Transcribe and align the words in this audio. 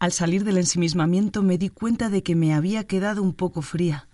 Al 0.00 0.12
salir 0.12 0.44
del 0.44 0.56
ensimismamiento 0.56 1.42
me 1.42 1.58
di 1.58 1.68
cuenta 1.68 2.08
de 2.08 2.22
que 2.22 2.34
me 2.34 2.54
había 2.54 2.84
quedado 2.84 3.22
un 3.22 3.34
poco 3.34 3.60
fría. 3.60 4.08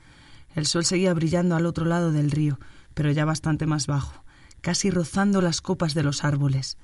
El 0.53 0.67
sol 0.67 0.85
seguía 0.85 1.15
brillando 1.15 1.55
al 1.55 1.65
otro 1.65 1.85
lado 1.85 2.11
del 2.11 2.33
río, 2.33 2.59
pero 2.93 3.13
ya 3.13 3.25
bastante 3.25 3.67
más 3.67 3.87
bajo, 3.87 4.25
casi 4.61 4.91
rozando 4.91 5.41
las 5.41 5.61
copas 5.61 5.95
de 5.95 6.03
los 6.03 6.25
árboles. 6.25 6.77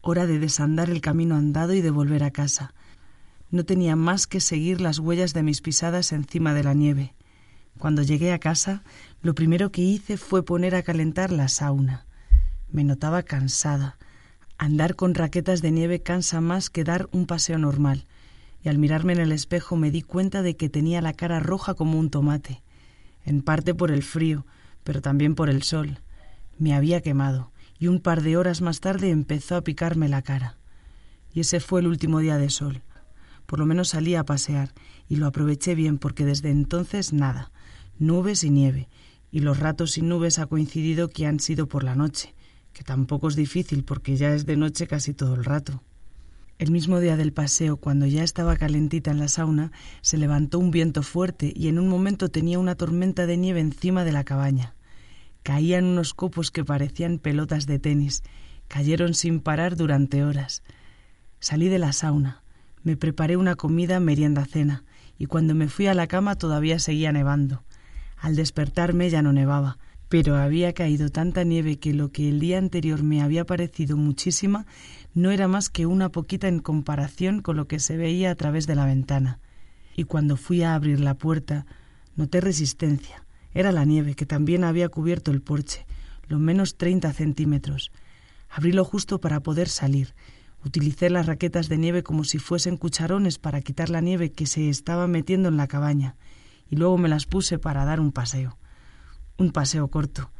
Hora 0.00 0.24
de 0.26 0.38
desandar 0.38 0.88
el 0.88 1.02
camino 1.02 1.36
andado 1.36 1.74
y 1.74 1.82
de 1.82 1.90
volver 1.90 2.24
a 2.24 2.30
casa. 2.30 2.72
No 3.50 3.66
tenía 3.66 3.96
más 3.96 4.26
que 4.26 4.40
seguir 4.40 4.80
las 4.80 4.98
huellas 4.98 5.34
de 5.34 5.42
mis 5.42 5.60
pisadas 5.60 6.10
encima 6.12 6.54
de 6.54 6.64
la 6.64 6.72
nieve. 6.72 7.14
Cuando 7.78 8.00
llegué 8.00 8.32
a 8.32 8.38
casa, 8.38 8.82
lo 9.20 9.34
primero 9.34 9.70
que 9.70 9.82
hice 9.82 10.16
fue 10.16 10.42
poner 10.42 10.74
a 10.74 10.82
calentar 10.82 11.32
la 11.32 11.48
sauna. 11.48 12.06
Me 12.70 12.82
notaba 12.82 13.24
cansada, 13.24 13.98
Andar 14.58 14.96
con 14.96 15.14
raquetas 15.14 15.60
de 15.60 15.70
nieve 15.70 16.00
cansa 16.00 16.40
más 16.40 16.70
que 16.70 16.82
dar 16.82 17.08
un 17.12 17.26
paseo 17.26 17.58
normal, 17.58 18.06
y 18.64 18.70
al 18.70 18.78
mirarme 18.78 19.12
en 19.12 19.20
el 19.20 19.32
espejo 19.32 19.76
me 19.76 19.90
di 19.90 20.00
cuenta 20.00 20.42
de 20.42 20.56
que 20.56 20.70
tenía 20.70 21.02
la 21.02 21.12
cara 21.12 21.40
roja 21.40 21.74
como 21.74 21.98
un 21.98 22.08
tomate, 22.08 22.62
en 23.26 23.42
parte 23.42 23.74
por 23.74 23.90
el 23.90 24.02
frío, 24.02 24.46
pero 24.82 25.02
también 25.02 25.34
por 25.34 25.50
el 25.50 25.62
sol. 25.62 26.00
Me 26.58 26.74
había 26.74 27.02
quemado, 27.02 27.52
y 27.78 27.88
un 27.88 28.00
par 28.00 28.22
de 28.22 28.38
horas 28.38 28.62
más 28.62 28.80
tarde 28.80 29.10
empezó 29.10 29.56
a 29.56 29.60
picarme 29.60 30.08
la 30.08 30.22
cara. 30.22 30.56
Y 31.34 31.40
ese 31.40 31.60
fue 31.60 31.80
el 31.80 31.86
último 31.86 32.20
día 32.20 32.38
de 32.38 32.48
sol. 32.48 32.82
Por 33.44 33.58
lo 33.58 33.66
menos 33.66 33.90
salí 33.90 34.14
a 34.14 34.24
pasear, 34.24 34.72
y 35.06 35.16
lo 35.16 35.26
aproveché 35.26 35.74
bien 35.74 35.98
porque 35.98 36.24
desde 36.24 36.50
entonces 36.50 37.12
nada, 37.12 37.52
nubes 37.98 38.42
y 38.42 38.48
nieve, 38.48 38.88
y 39.30 39.40
los 39.40 39.58
ratos 39.60 39.92
sin 39.92 40.08
nubes 40.08 40.38
ha 40.38 40.46
coincidido 40.46 41.10
que 41.10 41.26
han 41.26 41.40
sido 41.40 41.68
por 41.68 41.84
la 41.84 41.94
noche, 41.94 42.34
que 42.76 42.84
tampoco 42.84 43.28
es 43.28 43.36
difícil 43.36 43.84
porque 43.84 44.16
ya 44.16 44.34
es 44.34 44.44
de 44.44 44.58
noche 44.58 44.86
casi 44.86 45.14
todo 45.14 45.34
el 45.34 45.46
rato. 45.46 45.82
El 46.58 46.70
mismo 46.70 47.00
día 47.00 47.16
del 47.16 47.32
paseo, 47.32 47.78
cuando 47.78 48.04
ya 48.04 48.22
estaba 48.22 48.54
calentita 48.56 49.10
en 49.10 49.18
la 49.18 49.28
sauna, 49.28 49.72
se 50.02 50.18
levantó 50.18 50.58
un 50.58 50.70
viento 50.70 51.02
fuerte 51.02 51.54
y 51.56 51.68
en 51.68 51.78
un 51.78 51.88
momento 51.88 52.28
tenía 52.28 52.58
una 52.58 52.74
tormenta 52.74 53.24
de 53.24 53.38
nieve 53.38 53.60
encima 53.60 54.04
de 54.04 54.12
la 54.12 54.24
cabaña. 54.24 54.74
Caían 55.42 55.86
unos 55.86 56.12
copos 56.12 56.50
que 56.50 56.66
parecían 56.66 57.18
pelotas 57.18 57.64
de 57.64 57.78
tenis. 57.78 58.22
Cayeron 58.68 59.14
sin 59.14 59.40
parar 59.40 59.76
durante 59.76 60.22
horas. 60.22 60.62
Salí 61.40 61.70
de 61.70 61.78
la 61.78 61.94
sauna. 61.94 62.42
Me 62.82 62.98
preparé 62.98 63.38
una 63.38 63.54
comida 63.54 64.00
merienda 64.00 64.44
cena 64.44 64.84
y 65.16 65.26
cuando 65.26 65.54
me 65.54 65.68
fui 65.68 65.86
a 65.86 65.94
la 65.94 66.08
cama 66.08 66.34
todavía 66.34 66.78
seguía 66.78 67.10
nevando. 67.10 67.64
Al 68.18 68.36
despertarme 68.36 69.08
ya 69.08 69.22
no 69.22 69.32
nevaba, 69.32 69.78
pero 70.08 70.36
había 70.36 70.72
caído 70.72 71.08
tanta 71.10 71.42
nieve 71.44 71.78
que 71.78 71.92
lo 71.92 72.12
que 72.12 72.28
el 72.28 72.38
día 72.38 72.58
anterior 72.58 73.02
me 73.02 73.22
había 73.22 73.44
parecido 73.44 73.96
muchísima 73.96 74.66
no 75.14 75.30
era 75.30 75.48
más 75.48 75.68
que 75.68 75.86
una 75.86 76.10
poquita 76.10 76.48
en 76.48 76.60
comparación 76.60 77.42
con 77.42 77.56
lo 77.56 77.66
que 77.66 77.80
se 77.80 77.96
veía 77.96 78.30
a 78.30 78.34
través 78.34 78.66
de 78.66 78.76
la 78.76 78.86
ventana. 78.86 79.40
Y 79.96 80.04
cuando 80.04 80.36
fui 80.36 80.62
a 80.62 80.74
abrir 80.74 81.00
la 81.00 81.14
puerta, 81.14 81.66
noté 82.14 82.40
resistencia. 82.40 83.24
Era 83.54 83.72
la 83.72 83.84
nieve 83.84 84.14
que 84.14 84.26
también 84.26 84.62
había 84.62 84.88
cubierto 84.88 85.30
el 85.30 85.40
porche, 85.40 85.86
lo 86.28 86.38
menos 86.38 86.76
treinta 86.76 87.12
centímetros. 87.12 87.90
Abrí 88.50 88.76
justo 88.76 89.20
para 89.20 89.40
poder 89.40 89.68
salir. 89.68 90.14
Utilicé 90.64 91.10
las 91.10 91.26
raquetas 91.26 91.68
de 91.68 91.78
nieve 91.78 92.02
como 92.02 92.24
si 92.24 92.38
fuesen 92.38 92.76
cucharones 92.76 93.38
para 93.38 93.60
quitar 93.60 93.88
la 93.88 94.00
nieve 94.00 94.30
que 94.30 94.46
se 94.46 94.68
estaba 94.68 95.06
metiendo 95.06 95.48
en 95.48 95.56
la 95.56 95.66
cabaña, 95.66 96.16
y 96.68 96.76
luego 96.76 96.98
me 96.98 97.08
las 97.08 97.26
puse 97.26 97.58
para 97.58 97.84
dar 97.84 98.00
un 98.00 98.12
paseo. 98.12 98.58
Un 99.38 99.50
paseo 99.50 99.88
corto. 99.88 100.30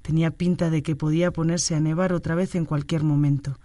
Tenía 0.00 0.30
pinta 0.30 0.70
de 0.70 0.82
que 0.82 0.96
podía 0.96 1.30
ponerse 1.30 1.74
a 1.74 1.80
nevar 1.80 2.12
otra 2.12 2.34
vez 2.34 2.54
en 2.54 2.64
cualquier 2.64 3.02
momento, 3.02 3.58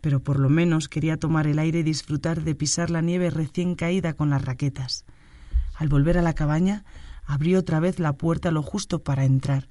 pero 0.00 0.20
por 0.20 0.38
lo 0.38 0.50
menos 0.50 0.88
quería 0.88 1.16
tomar 1.16 1.46
el 1.46 1.58
aire 1.58 1.78
y 1.78 1.82
disfrutar 1.82 2.42
de 2.42 2.54
pisar 2.54 2.90
la 2.90 3.00
nieve 3.00 3.30
recién 3.30 3.74
caída 3.74 4.12
con 4.12 4.28
las 4.28 4.44
raquetas. 4.44 5.06
Al 5.74 5.88
volver 5.88 6.18
a 6.18 6.22
la 6.22 6.34
cabaña, 6.34 6.84
abrí 7.24 7.56
otra 7.56 7.80
vez 7.80 7.98
la 7.98 8.12
puerta 8.12 8.50
lo 8.50 8.62
justo 8.62 9.02
para 9.02 9.24
entrar, 9.24 9.68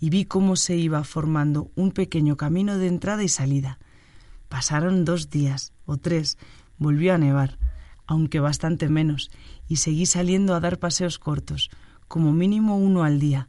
y 0.00 0.10
vi 0.10 0.24
cómo 0.24 0.56
se 0.56 0.76
iba 0.76 1.04
formando 1.04 1.70
un 1.76 1.92
pequeño 1.92 2.36
camino 2.36 2.78
de 2.78 2.88
entrada 2.88 3.22
y 3.22 3.28
salida. 3.28 3.78
Pasaron 4.48 5.04
dos 5.04 5.30
días 5.30 5.72
o 5.84 5.98
tres, 5.98 6.36
volvió 6.78 7.14
a 7.14 7.18
nevar, 7.18 7.58
aunque 8.06 8.40
bastante 8.40 8.88
menos, 8.88 9.30
y 9.68 9.76
seguí 9.76 10.06
saliendo 10.06 10.56
a 10.56 10.60
dar 10.60 10.78
paseos 10.80 11.20
cortos, 11.20 11.70
como 12.08 12.32
mínimo 12.32 12.76
uno 12.76 13.04
al 13.04 13.20
día, 13.20 13.46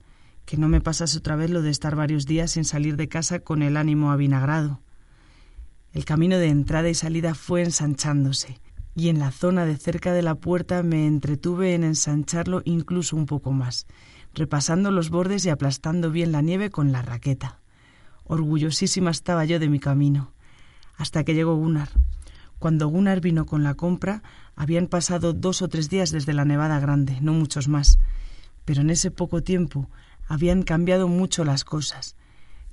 que 0.51 0.57
no 0.57 0.67
me 0.67 0.81
pasase 0.81 1.17
otra 1.17 1.37
vez 1.37 1.49
lo 1.49 1.61
de 1.61 1.69
estar 1.69 1.95
varios 1.95 2.25
días 2.25 2.51
sin 2.51 2.65
salir 2.65 2.97
de 2.97 3.07
casa 3.07 3.39
con 3.39 3.61
el 3.61 3.77
ánimo 3.77 4.11
avinagrado. 4.11 4.81
El 5.93 6.03
camino 6.03 6.37
de 6.39 6.49
entrada 6.49 6.89
y 6.89 6.93
salida 6.93 7.35
fue 7.35 7.63
ensanchándose, 7.63 8.59
y 8.93 9.07
en 9.07 9.19
la 9.19 9.31
zona 9.31 9.65
de 9.65 9.77
cerca 9.77 10.11
de 10.11 10.21
la 10.21 10.35
puerta 10.35 10.83
me 10.83 11.07
entretuve 11.07 11.73
en 11.73 11.85
ensancharlo 11.85 12.63
incluso 12.65 13.15
un 13.15 13.27
poco 13.27 13.53
más, 13.53 13.87
repasando 14.33 14.91
los 14.91 15.09
bordes 15.09 15.45
y 15.45 15.49
aplastando 15.49 16.11
bien 16.11 16.33
la 16.33 16.41
nieve 16.41 16.69
con 16.69 16.91
la 16.91 17.01
raqueta. 17.01 17.61
Orgullosísima 18.25 19.09
estaba 19.09 19.45
yo 19.45 19.57
de 19.57 19.69
mi 19.69 19.79
camino, 19.79 20.33
hasta 20.97 21.23
que 21.23 21.33
llegó 21.33 21.55
Gunnar. 21.55 21.91
Cuando 22.59 22.89
Gunnar 22.89 23.21
vino 23.21 23.45
con 23.45 23.63
la 23.63 23.75
compra, 23.75 24.21
habían 24.57 24.87
pasado 24.87 25.31
dos 25.31 25.61
o 25.61 25.69
tres 25.69 25.89
días 25.89 26.11
desde 26.11 26.33
la 26.33 26.43
nevada 26.43 26.81
grande, 26.81 27.19
no 27.21 27.31
muchos 27.31 27.69
más, 27.69 27.99
pero 28.65 28.81
en 28.81 28.89
ese 28.89 29.11
poco 29.11 29.43
tiempo 29.43 29.89
habían 30.31 30.63
cambiado 30.63 31.09
mucho 31.09 31.43
las 31.43 31.65
cosas. 31.65 32.15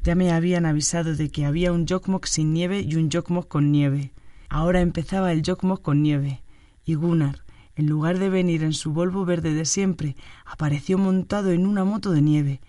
Ya 0.04 0.14
me 0.14 0.30
habían 0.30 0.64
avisado 0.64 1.16
de 1.16 1.28
que 1.28 1.44
había 1.44 1.72
un 1.72 1.88
Jokmok 1.88 2.24
sin 2.26 2.52
nieve 2.52 2.82
y 2.82 2.94
un 2.94 3.10
Jokmok 3.10 3.48
con 3.48 3.72
nieve. 3.72 4.12
Ahora 4.48 4.80
empezaba 4.80 5.32
el 5.32 5.42
Jokmok 5.44 5.82
con 5.82 6.00
nieve. 6.00 6.44
Y 6.84 6.94
Gunnar, 6.94 7.42
en 7.74 7.88
lugar 7.88 8.20
de 8.20 8.28
venir 8.28 8.62
en 8.62 8.74
su 8.74 8.92
Volvo 8.92 9.24
verde 9.24 9.54
de 9.54 9.64
siempre, 9.64 10.14
apareció 10.46 10.98
montado 10.98 11.50
en 11.50 11.66
una 11.66 11.82
moto 11.82 12.12
de 12.12 12.22
nieve, 12.22 12.60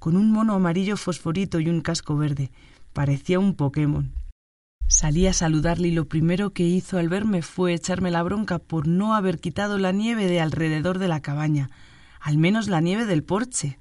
con 0.00 0.16
un 0.16 0.32
mono 0.32 0.54
amarillo 0.54 0.96
fosforito 0.96 1.60
y 1.60 1.68
un 1.68 1.80
casco 1.80 2.16
verde. 2.16 2.50
Parecía 2.92 3.38
un 3.38 3.54
Pokémon. 3.54 4.12
Salí 4.88 5.28
a 5.28 5.32
saludarle 5.32 5.86
y 5.86 5.92
lo 5.92 6.08
primero 6.08 6.52
que 6.52 6.64
hizo 6.64 6.98
al 6.98 7.08
verme 7.08 7.42
fue 7.42 7.74
echarme 7.74 8.10
la 8.10 8.24
bronca 8.24 8.58
por 8.58 8.88
no 8.88 9.14
haber 9.14 9.38
quitado 9.38 9.78
la 9.78 9.92
nieve 9.92 10.26
de 10.26 10.40
alrededor 10.40 10.98
de 10.98 11.06
la 11.06 11.20
cabaña, 11.20 11.70
al 12.20 12.38
menos 12.38 12.66
la 12.66 12.80
nieve 12.80 13.06
del 13.06 13.22
porche. 13.22 13.78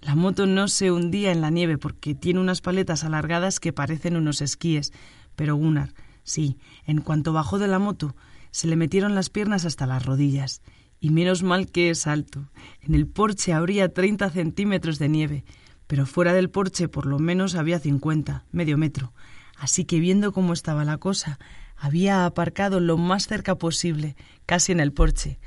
La 0.00 0.14
moto 0.14 0.46
no 0.46 0.68
se 0.68 0.92
hundía 0.92 1.32
en 1.32 1.40
la 1.40 1.50
nieve 1.50 1.78
porque 1.78 2.14
tiene 2.14 2.40
unas 2.40 2.60
paletas 2.60 3.04
alargadas 3.04 3.60
que 3.60 3.72
parecen 3.72 4.16
unos 4.16 4.40
esquíes, 4.40 4.92
pero 5.34 5.56
Gunnar, 5.56 5.94
sí, 6.22 6.58
en 6.86 7.00
cuanto 7.00 7.32
bajó 7.32 7.58
de 7.58 7.66
la 7.66 7.78
moto, 7.78 8.14
se 8.50 8.68
le 8.68 8.76
metieron 8.76 9.14
las 9.14 9.30
piernas 9.30 9.64
hasta 9.64 9.86
las 9.86 10.04
rodillas. 10.04 10.62
Y 10.98 11.10
menos 11.10 11.42
mal 11.42 11.70
que 11.70 11.90
es 11.90 12.06
alto. 12.06 12.48
En 12.80 12.94
el 12.94 13.06
porche 13.06 13.52
habría 13.52 13.92
treinta 13.92 14.30
centímetros 14.30 14.98
de 14.98 15.08
nieve, 15.08 15.44
pero 15.86 16.06
fuera 16.06 16.32
del 16.32 16.48
porche 16.48 16.88
por 16.88 17.04
lo 17.04 17.18
menos 17.18 17.54
había 17.54 17.78
cincuenta, 17.78 18.44
medio 18.50 18.78
metro. 18.78 19.12
Así 19.58 19.84
que 19.84 20.00
viendo 20.00 20.32
cómo 20.32 20.52
estaba 20.52 20.84
la 20.84 20.96
cosa, 20.98 21.38
había 21.76 22.24
aparcado 22.24 22.80
lo 22.80 22.96
más 22.96 23.26
cerca 23.26 23.56
posible, 23.56 24.16
casi 24.46 24.72
en 24.72 24.80
el 24.80 24.92
porche. 24.92 25.38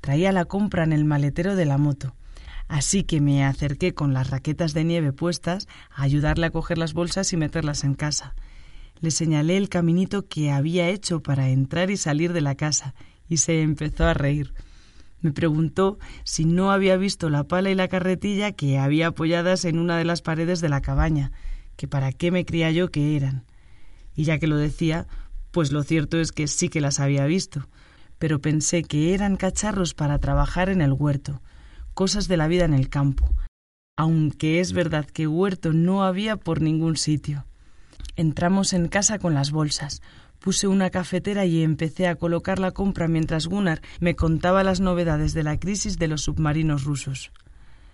Traía 0.00 0.32
la 0.32 0.46
compra 0.46 0.82
en 0.82 0.92
el 0.92 1.04
maletero 1.04 1.54
de 1.54 1.64
la 1.64 1.78
moto 1.78 2.14
Así 2.68 3.02
que 3.02 3.20
me 3.20 3.44
acerqué 3.44 3.94
con 3.94 4.12
las 4.12 4.28
raquetas 4.30 4.74
de 4.74 4.84
nieve 4.84 5.12
puestas 5.12 5.66
a 5.90 6.02
ayudarle 6.02 6.46
a 6.46 6.50
coger 6.50 6.76
las 6.76 6.92
bolsas 6.92 7.32
y 7.32 7.38
meterlas 7.38 7.82
en 7.82 7.94
casa. 7.94 8.34
Le 9.00 9.10
señalé 9.10 9.56
el 9.56 9.70
caminito 9.70 10.28
que 10.28 10.50
había 10.50 10.88
hecho 10.88 11.22
para 11.22 11.48
entrar 11.48 11.90
y 11.90 11.96
salir 11.96 12.32
de 12.32 12.42
la 12.42 12.56
casa, 12.56 12.94
y 13.28 13.38
se 13.38 13.62
empezó 13.62 14.04
a 14.04 14.14
reír. 14.14 14.52
Me 15.20 15.32
preguntó 15.32 15.98
si 16.24 16.44
no 16.44 16.70
había 16.70 16.96
visto 16.96 17.30
la 17.30 17.44
pala 17.44 17.70
y 17.70 17.74
la 17.74 17.88
carretilla 17.88 18.52
que 18.52 18.78
había 18.78 19.08
apoyadas 19.08 19.64
en 19.64 19.78
una 19.78 19.96
de 19.96 20.04
las 20.04 20.22
paredes 20.22 20.60
de 20.60 20.68
la 20.68 20.82
cabaña, 20.82 21.32
que 21.76 21.88
para 21.88 22.12
qué 22.12 22.30
me 22.30 22.44
creía 22.44 22.70
yo 22.70 22.90
que 22.90 23.16
eran. 23.16 23.44
Y 24.14 24.24
ya 24.24 24.38
que 24.38 24.46
lo 24.46 24.56
decía, 24.56 25.06
pues 25.52 25.72
lo 25.72 25.82
cierto 25.82 26.20
es 26.20 26.32
que 26.32 26.46
sí 26.46 26.68
que 26.68 26.80
las 26.80 27.00
había 27.00 27.24
visto, 27.26 27.68
pero 28.18 28.40
pensé 28.40 28.82
que 28.82 29.14
eran 29.14 29.36
cacharros 29.36 29.94
para 29.94 30.18
trabajar 30.18 30.68
en 30.68 30.82
el 30.82 30.92
huerto, 30.92 31.40
cosas 31.98 32.28
de 32.28 32.36
la 32.36 32.46
vida 32.46 32.64
en 32.64 32.74
el 32.74 32.88
campo, 32.88 33.28
aunque 33.96 34.60
es 34.60 34.72
verdad 34.72 35.04
que 35.04 35.26
huerto 35.26 35.72
no 35.72 36.04
había 36.04 36.36
por 36.36 36.62
ningún 36.62 36.96
sitio. 36.96 37.44
Entramos 38.14 38.72
en 38.72 38.86
casa 38.86 39.18
con 39.18 39.34
las 39.34 39.50
bolsas. 39.50 40.00
Puse 40.38 40.68
una 40.68 40.90
cafetera 40.90 41.44
y 41.44 41.64
empecé 41.64 42.06
a 42.06 42.14
colocar 42.14 42.60
la 42.60 42.70
compra 42.70 43.08
mientras 43.08 43.48
Gunnar 43.48 43.82
me 43.98 44.14
contaba 44.14 44.62
las 44.62 44.78
novedades 44.78 45.34
de 45.34 45.42
la 45.42 45.58
crisis 45.58 45.98
de 45.98 46.06
los 46.06 46.22
submarinos 46.22 46.84
rusos. 46.84 47.32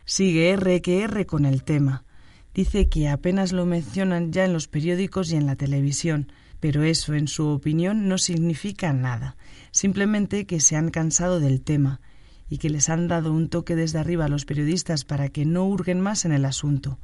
Sigue 0.05 0.51
R 0.51 0.83
que 0.83 1.01
R 1.05 1.25
con 1.25 1.47
el 1.47 1.65
tema. 1.65 2.05
Dice 2.53 2.91
que 2.91 3.09
apenas 3.09 3.53
lo 3.53 3.65
mencionan 3.65 4.33
ya 4.33 4.45
en 4.45 4.53
los 4.53 4.69
periódicos 4.69 5.33
y 5.33 5.37
en 5.37 5.47
la 5.47 5.57
televisión, 5.57 6.31
pero 6.61 6.83
eso, 6.83 7.15
en 7.15 7.27
su 7.27 7.47
opinión, 7.49 8.07
no 8.07 8.19
significa 8.19 8.93
nada, 8.93 9.39
simplemente 9.71 10.45
que 10.45 10.61
se 10.61 10.77
han 10.77 10.91
cansado 10.91 11.41
del 11.41 11.63
tema 11.63 12.03
y 12.49 12.59
que 12.59 12.71
les 12.71 12.89
han 12.89 13.09
dado 13.09 13.33
un 13.33 13.49
toque 13.49 13.77
desde 13.77 13.99
arriba 13.99 14.27
a 14.27 14.29
los 14.29 14.45
periodistas 14.45 15.05
para 15.05 15.29
que 15.29 15.45
no 15.45 15.65
hurguen 15.67 16.01
más 16.01 16.25
en 16.25 16.33
el 16.33 16.45
asunto. 16.45 16.99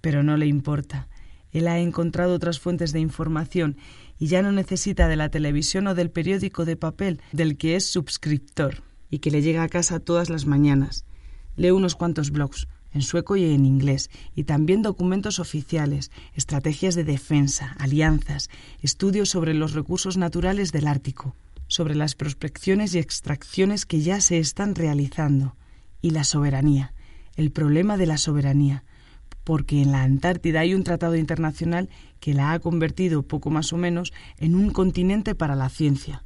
Pero 0.00 0.22
no 0.22 0.36
le 0.36 0.46
importa. 0.46 1.08
Él 1.52 1.68
ha 1.68 1.78
encontrado 1.78 2.34
otras 2.34 2.58
fuentes 2.58 2.92
de 2.92 3.00
información 3.00 3.76
y 4.18 4.26
ya 4.26 4.42
no 4.42 4.52
necesita 4.52 5.08
de 5.08 5.16
la 5.16 5.28
televisión 5.28 5.86
o 5.86 5.94
del 5.94 6.10
periódico 6.10 6.64
de 6.64 6.76
papel 6.76 7.20
del 7.32 7.56
que 7.56 7.76
es 7.76 7.86
suscriptor 7.86 8.82
y 9.10 9.20
que 9.20 9.30
le 9.30 9.42
llega 9.42 9.62
a 9.62 9.68
casa 9.68 10.00
todas 10.00 10.30
las 10.30 10.46
mañanas. 10.46 11.04
Lee 11.56 11.70
unos 11.70 11.94
cuantos 11.94 12.32
blogs, 12.32 12.66
en 12.92 13.02
sueco 13.02 13.36
y 13.36 13.44
en 13.44 13.66
inglés, 13.66 14.10
y 14.34 14.44
también 14.44 14.82
documentos 14.82 15.38
oficiales, 15.38 16.10
estrategias 16.34 16.94
de 16.94 17.04
defensa, 17.04 17.76
alianzas, 17.78 18.50
estudios 18.82 19.28
sobre 19.28 19.54
los 19.54 19.72
recursos 19.72 20.16
naturales 20.16 20.72
del 20.72 20.88
Ártico, 20.88 21.36
sobre 21.74 21.96
las 21.96 22.14
prospecciones 22.14 22.94
y 22.94 23.00
extracciones 23.00 23.84
que 23.84 24.00
ya 24.00 24.20
se 24.20 24.38
están 24.38 24.76
realizando, 24.76 25.56
y 26.00 26.10
la 26.10 26.22
soberanía, 26.22 26.94
el 27.34 27.50
problema 27.50 27.96
de 27.96 28.06
la 28.06 28.16
soberanía, 28.16 28.84
porque 29.42 29.82
en 29.82 29.90
la 29.90 30.04
Antártida 30.04 30.60
hay 30.60 30.72
un 30.72 30.84
tratado 30.84 31.16
internacional 31.16 31.88
que 32.20 32.32
la 32.32 32.52
ha 32.52 32.60
convertido, 32.60 33.24
poco 33.24 33.50
más 33.50 33.72
o 33.72 33.76
menos, 33.76 34.12
en 34.38 34.54
un 34.54 34.70
continente 34.70 35.34
para 35.34 35.56
la 35.56 35.68
ciencia. 35.68 36.22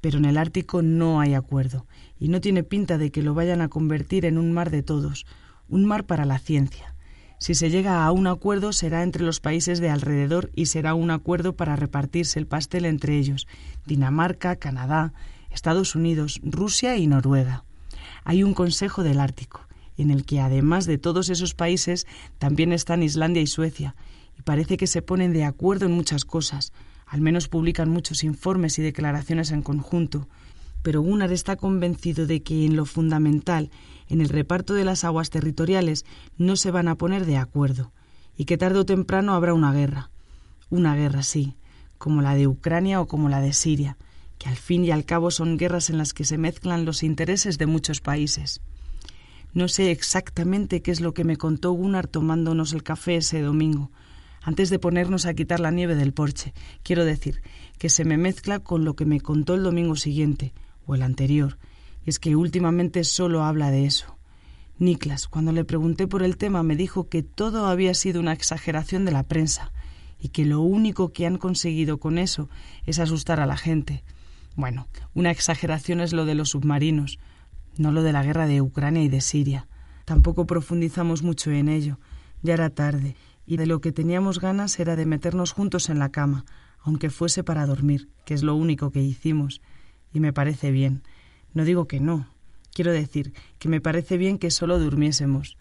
Pero 0.00 0.18
en 0.18 0.26
el 0.26 0.38
Ártico 0.38 0.80
no 0.80 1.18
hay 1.18 1.34
acuerdo, 1.34 1.88
y 2.16 2.28
no 2.28 2.40
tiene 2.40 2.62
pinta 2.62 2.96
de 2.96 3.10
que 3.10 3.22
lo 3.22 3.34
vayan 3.34 3.62
a 3.62 3.68
convertir 3.68 4.24
en 4.24 4.38
un 4.38 4.52
mar 4.52 4.70
de 4.70 4.84
todos, 4.84 5.26
un 5.68 5.86
mar 5.86 6.04
para 6.04 6.24
la 6.24 6.38
ciencia. 6.38 6.94
Si 7.38 7.54
se 7.54 7.68
llega 7.68 8.06
a 8.06 8.12
un 8.12 8.26
acuerdo 8.26 8.72
será 8.72 9.02
entre 9.02 9.24
los 9.24 9.40
países 9.40 9.80
de 9.80 9.90
alrededor 9.90 10.50
y 10.54 10.66
será 10.66 10.94
un 10.94 11.10
acuerdo 11.10 11.56
para 11.56 11.76
repartirse 11.76 12.38
el 12.38 12.46
pastel 12.46 12.84
entre 12.84 13.18
ellos, 13.18 13.46
Dinamarca, 13.86 14.56
Canadá, 14.56 15.12
Estados 15.50 15.94
Unidos, 15.94 16.40
Rusia 16.42 16.96
y 16.96 17.06
Noruega. 17.06 17.64
Hay 18.24 18.42
un 18.42 18.54
Consejo 18.54 19.02
del 19.02 19.20
Ártico, 19.20 19.66
en 19.96 20.10
el 20.10 20.24
que 20.24 20.40
además 20.40 20.86
de 20.86 20.98
todos 20.98 21.28
esos 21.30 21.54
países 21.54 22.06
también 22.38 22.72
están 22.72 23.02
Islandia 23.02 23.42
y 23.42 23.46
Suecia, 23.46 23.94
y 24.38 24.42
parece 24.42 24.76
que 24.76 24.86
se 24.86 25.02
ponen 25.02 25.32
de 25.32 25.44
acuerdo 25.44 25.86
en 25.86 25.92
muchas 25.92 26.24
cosas, 26.24 26.72
al 27.06 27.20
menos 27.20 27.48
publican 27.48 27.90
muchos 27.90 28.24
informes 28.24 28.78
y 28.78 28.82
declaraciones 28.82 29.50
en 29.52 29.62
conjunto, 29.62 30.28
pero 30.82 31.00
Gunnar 31.00 31.32
está 31.32 31.56
convencido 31.56 32.26
de 32.26 32.42
que 32.42 32.66
en 32.66 32.76
lo 32.76 32.84
fundamental, 32.84 33.70
en 34.08 34.20
el 34.20 34.28
reparto 34.28 34.74
de 34.74 34.84
las 34.84 35.04
aguas 35.04 35.30
territoriales, 35.30 36.04
no 36.36 36.56
se 36.56 36.70
van 36.70 36.88
a 36.88 36.96
poner 36.96 37.24
de 37.24 37.36
acuerdo, 37.36 37.92
y 38.36 38.44
que 38.44 38.58
tarde 38.58 38.80
o 38.80 38.84
temprano 38.84 39.34
habrá 39.34 39.54
una 39.54 39.72
guerra. 39.72 40.10
Una 40.70 40.96
guerra, 40.96 41.22
sí, 41.22 41.54
como 42.04 42.20
la 42.20 42.34
de 42.34 42.46
Ucrania 42.46 43.00
o 43.00 43.06
como 43.06 43.30
la 43.30 43.40
de 43.40 43.54
Siria, 43.54 43.96
que 44.36 44.50
al 44.50 44.56
fin 44.56 44.84
y 44.84 44.90
al 44.90 45.06
cabo 45.06 45.30
son 45.30 45.56
guerras 45.56 45.88
en 45.88 45.96
las 45.96 46.12
que 46.12 46.26
se 46.26 46.36
mezclan 46.36 46.84
los 46.84 47.02
intereses 47.02 47.56
de 47.56 47.64
muchos 47.64 48.02
países. 48.02 48.60
No 49.54 49.68
sé 49.68 49.90
exactamente 49.90 50.82
qué 50.82 50.90
es 50.90 51.00
lo 51.00 51.14
que 51.14 51.24
me 51.24 51.38
contó 51.38 51.72
Gunnar 51.72 52.06
tomándonos 52.06 52.74
el 52.74 52.82
café 52.82 53.16
ese 53.16 53.40
domingo, 53.40 53.90
antes 54.42 54.68
de 54.68 54.78
ponernos 54.78 55.24
a 55.24 55.32
quitar 55.32 55.60
la 55.60 55.70
nieve 55.70 55.94
del 55.94 56.12
porche. 56.12 56.52
Quiero 56.82 57.06
decir, 57.06 57.40
que 57.78 57.88
se 57.88 58.04
me 58.04 58.18
mezcla 58.18 58.58
con 58.58 58.84
lo 58.84 58.96
que 58.96 59.06
me 59.06 59.22
contó 59.22 59.54
el 59.54 59.62
domingo 59.62 59.96
siguiente, 59.96 60.52
o 60.84 60.94
el 60.94 61.00
anterior, 61.00 61.56
y 62.04 62.10
es 62.10 62.18
que 62.18 62.36
últimamente 62.36 63.02
solo 63.04 63.44
habla 63.44 63.70
de 63.70 63.86
eso. 63.86 64.18
Niklas, 64.78 65.26
cuando 65.26 65.52
le 65.52 65.64
pregunté 65.64 66.06
por 66.06 66.22
el 66.22 66.36
tema, 66.36 66.62
me 66.62 66.76
dijo 66.76 67.08
que 67.08 67.22
todo 67.22 67.64
había 67.64 67.94
sido 67.94 68.20
una 68.20 68.34
exageración 68.34 69.06
de 69.06 69.12
la 69.12 69.22
prensa, 69.22 69.72
y 70.24 70.30
que 70.30 70.46
lo 70.46 70.62
único 70.62 71.12
que 71.12 71.26
han 71.26 71.36
conseguido 71.36 71.98
con 71.98 72.16
eso 72.16 72.48
es 72.86 72.98
asustar 72.98 73.40
a 73.40 73.46
la 73.46 73.58
gente. 73.58 74.02
Bueno, 74.56 74.88
una 75.12 75.30
exageración 75.30 76.00
es 76.00 76.14
lo 76.14 76.24
de 76.24 76.34
los 76.34 76.48
submarinos, 76.48 77.18
no 77.76 77.92
lo 77.92 78.02
de 78.02 78.14
la 78.14 78.22
guerra 78.22 78.46
de 78.46 78.62
Ucrania 78.62 79.02
y 79.02 79.10
de 79.10 79.20
Siria. 79.20 79.68
Tampoco 80.06 80.46
profundizamos 80.46 81.22
mucho 81.22 81.50
en 81.50 81.68
ello. 81.68 81.98
Ya 82.40 82.54
era 82.54 82.70
tarde, 82.70 83.16
y 83.44 83.58
de 83.58 83.66
lo 83.66 83.82
que 83.82 83.92
teníamos 83.92 84.40
ganas 84.40 84.80
era 84.80 84.96
de 84.96 85.04
meternos 85.04 85.52
juntos 85.52 85.90
en 85.90 85.98
la 85.98 86.08
cama, 86.08 86.46
aunque 86.80 87.10
fuese 87.10 87.44
para 87.44 87.66
dormir, 87.66 88.08
que 88.24 88.32
es 88.32 88.42
lo 88.42 88.54
único 88.54 88.90
que 88.90 89.02
hicimos. 89.02 89.60
Y 90.10 90.20
me 90.20 90.32
parece 90.32 90.70
bien. 90.70 91.02
No 91.52 91.66
digo 91.66 91.86
que 91.86 92.00
no. 92.00 92.28
Quiero 92.72 92.92
decir 92.92 93.34
que 93.58 93.68
me 93.68 93.82
parece 93.82 94.16
bien 94.16 94.38
que 94.38 94.50
solo 94.50 94.78
durmiésemos. 94.78 95.58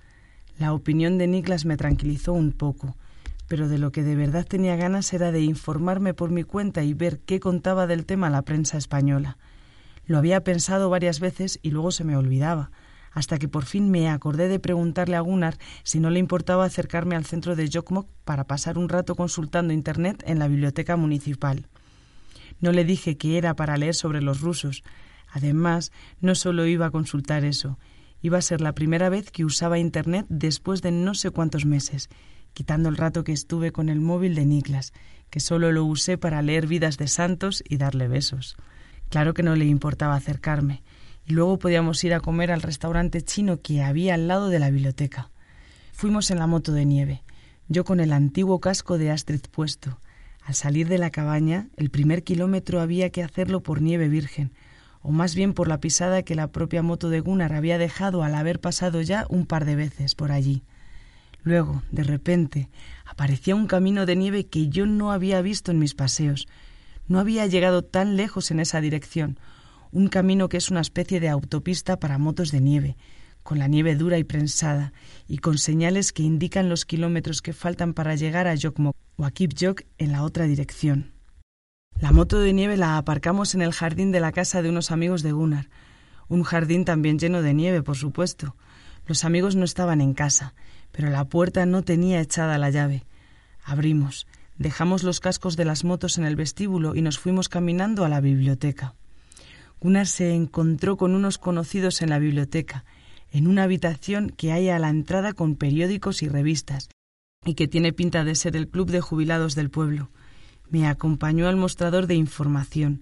La 0.57 0.71
opinión 0.71 1.17
de 1.17 1.27
Niklas 1.27 1.65
me 1.65 1.75
tranquilizó 1.75 2.31
un 2.31 2.53
poco, 2.53 2.95
pero 3.53 3.69
de 3.69 3.77
lo 3.77 3.91
que 3.91 4.01
de 4.01 4.15
verdad 4.15 4.47
tenía 4.47 4.75
ganas 4.75 5.13
era 5.13 5.31
de 5.31 5.41
informarme 5.41 6.15
por 6.15 6.31
mi 6.31 6.41
cuenta 6.41 6.81
y 6.81 6.95
ver 6.95 7.19
qué 7.19 7.39
contaba 7.39 7.85
del 7.85 8.07
tema 8.07 8.31
la 8.31 8.41
prensa 8.41 8.79
española. 8.79 9.37
Lo 10.07 10.17
había 10.17 10.43
pensado 10.43 10.89
varias 10.89 11.19
veces 11.19 11.59
y 11.61 11.69
luego 11.69 11.91
se 11.91 12.03
me 12.03 12.17
olvidaba, 12.17 12.71
hasta 13.11 13.37
que 13.37 13.47
por 13.47 13.65
fin 13.65 13.91
me 13.91 14.09
acordé 14.09 14.47
de 14.47 14.59
preguntarle 14.59 15.17
a 15.17 15.19
Gunnar 15.19 15.59
si 15.83 15.99
no 15.99 16.09
le 16.09 16.17
importaba 16.17 16.65
acercarme 16.65 17.15
al 17.15 17.25
centro 17.25 17.55
de 17.55 17.69
Jokmok 17.71 18.07
para 18.25 18.47
pasar 18.47 18.79
un 18.79 18.89
rato 18.89 19.13
consultando 19.13 19.71
Internet 19.71 20.23
en 20.25 20.39
la 20.39 20.47
biblioteca 20.47 20.97
municipal. 20.97 21.67
No 22.59 22.71
le 22.71 22.85
dije 22.85 23.17
que 23.17 23.37
era 23.37 23.55
para 23.55 23.77
leer 23.77 23.93
sobre 23.93 24.23
los 24.23 24.41
rusos. 24.41 24.83
Además, 25.31 25.91
no 26.21 26.33
solo 26.33 26.65
iba 26.65 26.87
a 26.87 26.91
consultar 26.91 27.45
eso, 27.45 27.77
iba 28.23 28.39
a 28.39 28.41
ser 28.41 28.61
la 28.61 28.73
primera 28.73 29.09
vez 29.09 29.29
que 29.29 29.45
usaba 29.45 29.77
Internet 29.77 30.25
después 30.27 30.81
de 30.81 30.91
no 30.91 31.13
sé 31.13 31.29
cuántos 31.29 31.67
meses, 31.67 32.09
quitando 32.53 32.89
el 32.89 32.97
rato 32.97 33.23
que 33.23 33.31
estuve 33.31 33.71
con 33.71 33.89
el 33.89 33.99
móvil 33.99 34.35
de 34.35 34.45
Niklas, 34.45 34.93
que 35.29 35.39
solo 35.39 35.71
lo 35.71 35.85
usé 35.85 36.17
para 36.17 36.41
leer 36.41 36.67
vidas 36.67 36.97
de 36.97 37.07
santos 37.07 37.63
y 37.67 37.77
darle 37.77 38.07
besos. 38.07 38.55
Claro 39.09 39.33
que 39.33 39.43
no 39.43 39.55
le 39.55 39.65
importaba 39.65 40.15
acercarme, 40.15 40.83
y 41.25 41.33
luego 41.33 41.59
podíamos 41.59 42.03
ir 42.03 42.13
a 42.13 42.19
comer 42.19 42.51
al 42.51 42.61
restaurante 42.61 43.21
chino 43.21 43.61
que 43.61 43.81
había 43.81 44.13
al 44.13 44.27
lado 44.27 44.49
de 44.49 44.59
la 44.59 44.69
biblioteca. 44.69 45.31
Fuimos 45.91 46.31
en 46.31 46.39
la 46.39 46.47
moto 46.47 46.73
de 46.73 46.85
nieve, 46.85 47.23
yo 47.67 47.85
con 47.85 47.99
el 47.99 48.13
antiguo 48.13 48.59
casco 48.59 48.97
de 48.97 49.11
Astrid 49.11 49.41
puesto. 49.51 49.99
Al 50.41 50.55
salir 50.55 50.87
de 50.89 50.97
la 50.97 51.09
cabaña, 51.09 51.69
el 51.77 51.89
primer 51.89 52.23
kilómetro 52.23 52.81
había 52.81 53.09
que 53.09 53.23
hacerlo 53.23 53.63
por 53.63 53.81
nieve 53.81 54.09
virgen, 54.09 54.51
o 55.01 55.11
más 55.11 55.35
bien 55.35 55.53
por 55.53 55.67
la 55.67 55.79
pisada 55.79 56.23
que 56.23 56.35
la 56.35 56.51
propia 56.51 56.81
moto 56.81 57.09
de 57.09 57.21
Gunnar 57.21 57.53
había 57.53 57.77
dejado 57.77 58.23
al 58.23 58.35
haber 58.35 58.59
pasado 58.59 59.01
ya 59.01 59.25
un 59.29 59.45
par 59.45 59.65
de 59.65 59.75
veces 59.75 60.15
por 60.15 60.31
allí. 60.31 60.63
Luego, 61.43 61.83
de 61.91 62.03
repente, 62.03 62.69
aparecía 63.05 63.55
un 63.55 63.67
camino 63.67 64.05
de 64.05 64.15
nieve 64.15 64.45
que 64.45 64.69
yo 64.69 64.85
no 64.85 65.11
había 65.11 65.41
visto 65.41 65.71
en 65.71 65.79
mis 65.79 65.93
paseos, 65.93 66.47
no 67.07 67.19
había 67.19 67.45
llegado 67.47 67.83
tan 67.83 68.15
lejos 68.15 68.49
en 68.51 68.59
esa 68.59 68.79
dirección, 68.81 69.37
un 69.91 70.07
camino 70.07 70.49
que 70.49 70.57
es 70.57 70.71
una 70.71 70.81
especie 70.81 71.19
de 71.19 71.29
autopista 71.29 71.99
para 71.99 72.17
motos 72.17 72.51
de 72.51 72.61
nieve, 72.61 72.97
con 73.43 73.59
la 73.59 73.67
nieve 73.67 73.95
dura 73.95 74.17
y 74.17 74.23
prensada, 74.23 74.93
y 75.27 75.39
con 75.39 75.57
señales 75.57 76.13
que 76.13 76.23
indican 76.23 76.69
los 76.69 76.85
kilómetros 76.85 77.41
que 77.41 77.53
faltan 77.53 77.93
para 77.93 78.15
llegar 78.15 78.47
a 78.47 78.55
Jokmok 78.55 78.95
o 79.17 79.25
a 79.25 79.31
Kipjok 79.31 79.81
en 79.97 80.11
la 80.13 80.23
otra 80.23 80.45
dirección. 80.45 81.11
La 81.99 82.11
moto 82.11 82.39
de 82.39 82.53
nieve 82.53 82.77
la 82.77 82.97
aparcamos 82.97 83.53
en 83.53 83.61
el 83.61 83.73
jardín 83.73 84.11
de 84.11 84.19
la 84.19 84.31
casa 84.31 84.61
de 84.61 84.69
unos 84.69 84.91
amigos 84.91 85.21
de 85.23 85.33
Gunnar, 85.33 85.69
un 86.27 86.43
jardín 86.43 86.85
también 86.85 87.19
lleno 87.19 87.41
de 87.41 87.53
nieve, 87.53 87.83
por 87.83 87.97
supuesto. 87.97 88.55
Los 89.05 89.25
amigos 89.25 89.55
no 89.55 89.65
estaban 89.65 90.01
en 90.01 90.13
casa, 90.13 90.55
pero 90.93 91.09
la 91.09 91.25
puerta 91.25 91.65
no 91.65 91.81
tenía 91.81 92.21
echada 92.21 92.57
la 92.57 92.69
llave. 92.69 93.03
Abrimos. 93.65 94.27
Dejamos 94.57 95.03
los 95.03 95.19
cascos 95.19 95.57
de 95.57 95.65
las 95.65 95.83
motos 95.83 96.17
en 96.19 96.25
el 96.25 96.35
vestíbulo 96.35 96.95
y 96.95 97.01
nos 97.01 97.17
fuimos 97.19 97.49
caminando 97.49 98.05
a 98.05 98.09
la 98.09 98.21
biblioteca. 98.21 98.93
Gunnar 99.81 100.07
se 100.07 100.33
encontró 100.33 100.95
con 100.95 101.15
unos 101.15 101.39
conocidos 101.39 102.01
en 102.03 102.11
la 102.11 102.19
biblioteca, 102.19 102.85
en 103.31 103.47
una 103.47 103.63
habitación 103.63 104.29
que 104.29 104.51
hay 104.51 104.69
a 104.69 104.77
la 104.79 104.89
entrada 104.89 105.33
con 105.33 105.55
periódicos 105.55 106.21
y 106.21 106.29
revistas, 106.29 106.89
y 107.43 107.55
que 107.55 107.67
tiene 107.67 107.91
pinta 107.91 108.23
de 108.23 108.35
ser 108.35 108.55
el 108.55 108.69
club 108.69 108.91
de 108.91 109.01
jubilados 109.01 109.55
del 109.55 109.71
pueblo. 109.71 110.11
Me 110.69 110.87
acompañó 110.87 111.49
al 111.49 111.57
mostrador 111.57 112.05
de 112.05 112.15
información, 112.15 113.01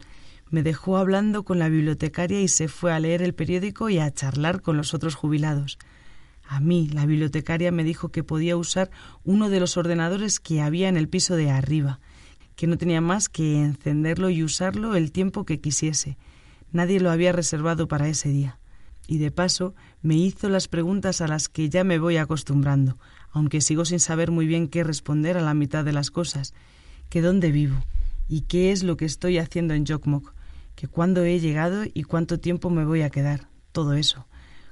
me 0.50 0.63
dejó 0.63 0.98
hablando 0.98 1.43
con 1.43 1.60
la 1.60 1.69
bibliotecaria 1.69 2.41
y 2.41 2.48
se 2.48 2.67
fue 2.67 2.93
a 2.93 3.00
leer 3.00 3.21
el 3.21 3.33
periódico 3.33 3.89
y 3.89 4.00
a 4.00 4.12
charlar 4.12 4.62
con 4.62 4.77
los 4.77 4.93
otros 4.93 5.15
jubilados. 5.15 5.77
A 6.51 6.60
mí, 6.60 6.89
la 6.89 7.05
bibliotecaria 7.05 7.72
me 7.72 7.86
dijo 7.86 8.10
que 8.10 8.25
podía 8.25 8.58
usar 8.58 8.91
uno 9.24 9.50
de 9.50 9.62
los 9.62 9.77
ordenadores 9.77 10.41
que 10.41 10.62
había 10.62 10.89
en 10.89 10.98
el 10.98 11.08
piso 11.08 11.38
de 11.38 11.50
arriba, 11.50 12.01
que 12.58 12.67
no 12.67 12.77
tenía 12.77 13.00
más 13.00 13.29
que 13.29 13.62
encenderlo 13.62 14.29
y 14.29 14.43
usarlo 14.43 14.98
el 14.98 15.13
tiempo 15.13 15.46
que 15.46 15.62
quisiese. 15.62 16.17
Nadie 16.74 17.00
lo 17.00 17.10
había 17.10 17.31
reservado 17.31 17.88
para 17.88 18.10
ese 18.10 18.27
día. 18.27 18.60
Y 19.08 19.17
de 19.20 19.31
paso 19.31 19.75
me 20.01 20.15
hizo 20.15 20.50
las 20.50 20.67
preguntas 20.67 21.22
a 21.22 21.27
las 21.29 21.48
que 21.48 21.70
ya 21.70 21.86
me 21.86 22.00
voy 22.00 22.17
acostumbrando, 22.17 22.98
aunque 23.31 23.62
sigo 23.62 23.86
sin 23.86 24.01
saber 24.01 24.29
muy 24.29 24.46
bien 24.46 24.67
qué 24.67 24.84
responder 24.84 25.38
a 25.38 25.41
la 25.41 25.53
mitad 25.53 25.86
de 25.86 25.93
las 25.93 26.12
cosas, 26.12 26.53
que 27.08 27.22
dónde 27.22 27.53
vivo 27.53 27.81
y 28.27 28.41
qué 28.41 28.74
es 28.74 28.84
lo 28.84 28.98
que 28.98 29.05
estoy 29.05 29.38
haciendo 29.38 29.74
en 29.74 29.86
Jokmok, 29.86 30.34
que 30.75 30.89
cuándo 30.89 31.24
he 31.24 31.39
llegado 31.39 31.86
y 31.93 32.03
cuánto 32.03 32.41
tiempo 32.41 32.70
me 32.70 32.84
voy 32.84 33.03
a 33.03 33.10
quedar, 33.10 33.48
todo 33.72 33.93
eso. 33.93 34.27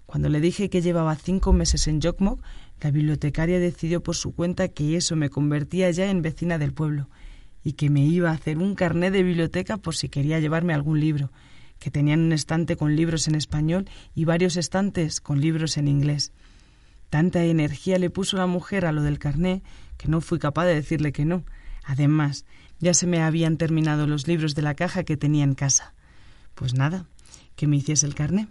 Cuando 0.09 0.27
le 0.29 0.41
dije 0.41 0.71
que 0.71 0.81
llevaba 0.81 1.15
cinco 1.15 1.53
meses 1.53 1.87
en 1.87 2.01
Jokmok, 2.01 2.41
la 2.81 2.89
bibliotecaria 2.89 3.59
decidió 3.59 4.01
por 4.01 4.15
su 4.15 4.33
cuenta 4.33 4.67
que 4.67 4.95
eso 4.95 5.15
me 5.15 5.29
convertía 5.29 5.91
ya 5.91 6.09
en 6.09 6.23
vecina 6.23 6.57
del 6.57 6.73
pueblo 6.73 7.09
y 7.63 7.73
que 7.73 7.91
me 7.91 8.03
iba 8.03 8.31
a 8.31 8.33
hacer 8.33 8.57
un 8.57 8.73
carné 8.73 9.11
de 9.11 9.21
biblioteca 9.21 9.77
por 9.77 9.95
si 9.95 10.09
quería 10.09 10.39
llevarme 10.39 10.73
algún 10.73 10.99
libro, 10.99 11.31
que 11.77 11.91
tenían 11.91 12.21
un 12.21 12.31
estante 12.31 12.75
con 12.75 12.95
libros 12.95 13.27
en 13.27 13.35
español 13.35 13.87
y 14.15 14.25
varios 14.25 14.57
estantes 14.57 15.21
con 15.21 15.41
libros 15.41 15.77
en 15.77 15.87
inglés. 15.87 16.31
Tanta 17.11 17.43
energía 17.43 17.99
le 17.99 18.09
puso 18.09 18.35
la 18.35 18.47
mujer 18.47 18.87
a 18.87 18.91
lo 18.91 19.03
del 19.03 19.19
carné 19.19 19.61
que 19.99 20.07
no 20.07 20.21
fui 20.21 20.39
capaz 20.39 20.65
de 20.65 20.73
decirle 20.73 21.11
que 21.11 21.25
no. 21.25 21.43
Además, 21.83 22.45
ya 22.79 22.95
se 22.95 23.05
me 23.05 23.21
habían 23.21 23.57
terminado 23.57 24.07
los 24.07 24.27
libros 24.27 24.55
de 24.55 24.63
la 24.63 24.73
caja 24.73 25.03
que 25.03 25.17
tenía 25.17 25.43
en 25.43 25.53
casa. 25.53 25.93
Pues 26.55 26.73
nada, 26.73 27.05
que 27.55 27.67
me 27.67 27.77
hiciese 27.77 28.07
el 28.07 28.15
carné. 28.15 28.47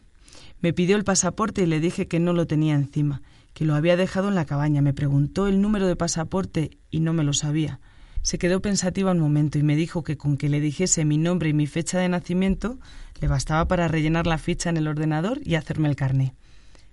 Me 0.60 0.72
pidió 0.72 0.96
el 0.96 1.04
pasaporte 1.04 1.62
y 1.62 1.66
le 1.66 1.80
dije 1.80 2.08
que 2.08 2.18
no 2.18 2.32
lo 2.32 2.46
tenía 2.46 2.74
encima, 2.74 3.22
que 3.54 3.64
lo 3.64 3.74
había 3.74 3.96
dejado 3.96 4.28
en 4.28 4.34
la 4.34 4.44
cabaña. 4.44 4.82
Me 4.82 4.92
preguntó 4.92 5.46
el 5.46 5.60
número 5.60 5.86
de 5.86 5.96
pasaporte 5.96 6.78
y 6.90 7.00
no 7.00 7.12
me 7.12 7.24
lo 7.24 7.32
sabía. 7.32 7.80
Se 8.22 8.38
quedó 8.38 8.60
pensativa 8.60 9.12
un 9.12 9.20
momento 9.20 9.58
y 9.58 9.62
me 9.62 9.76
dijo 9.76 10.02
que 10.02 10.16
con 10.16 10.36
que 10.36 10.48
le 10.48 10.60
dijese 10.60 11.04
mi 11.04 11.16
nombre 11.16 11.50
y 11.50 11.54
mi 11.54 11.66
fecha 11.66 11.98
de 11.98 12.08
nacimiento 12.08 12.78
le 13.20 13.28
bastaba 13.28 13.68
para 13.68 13.88
rellenar 13.88 14.26
la 14.26 14.38
ficha 14.38 14.70
en 14.70 14.76
el 14.76 14.88
ordenador 14.88 15.40
y 15.44 15.54
hacerme 15.54 15.88
el 15.88 15.96
carné. 15.96 16.34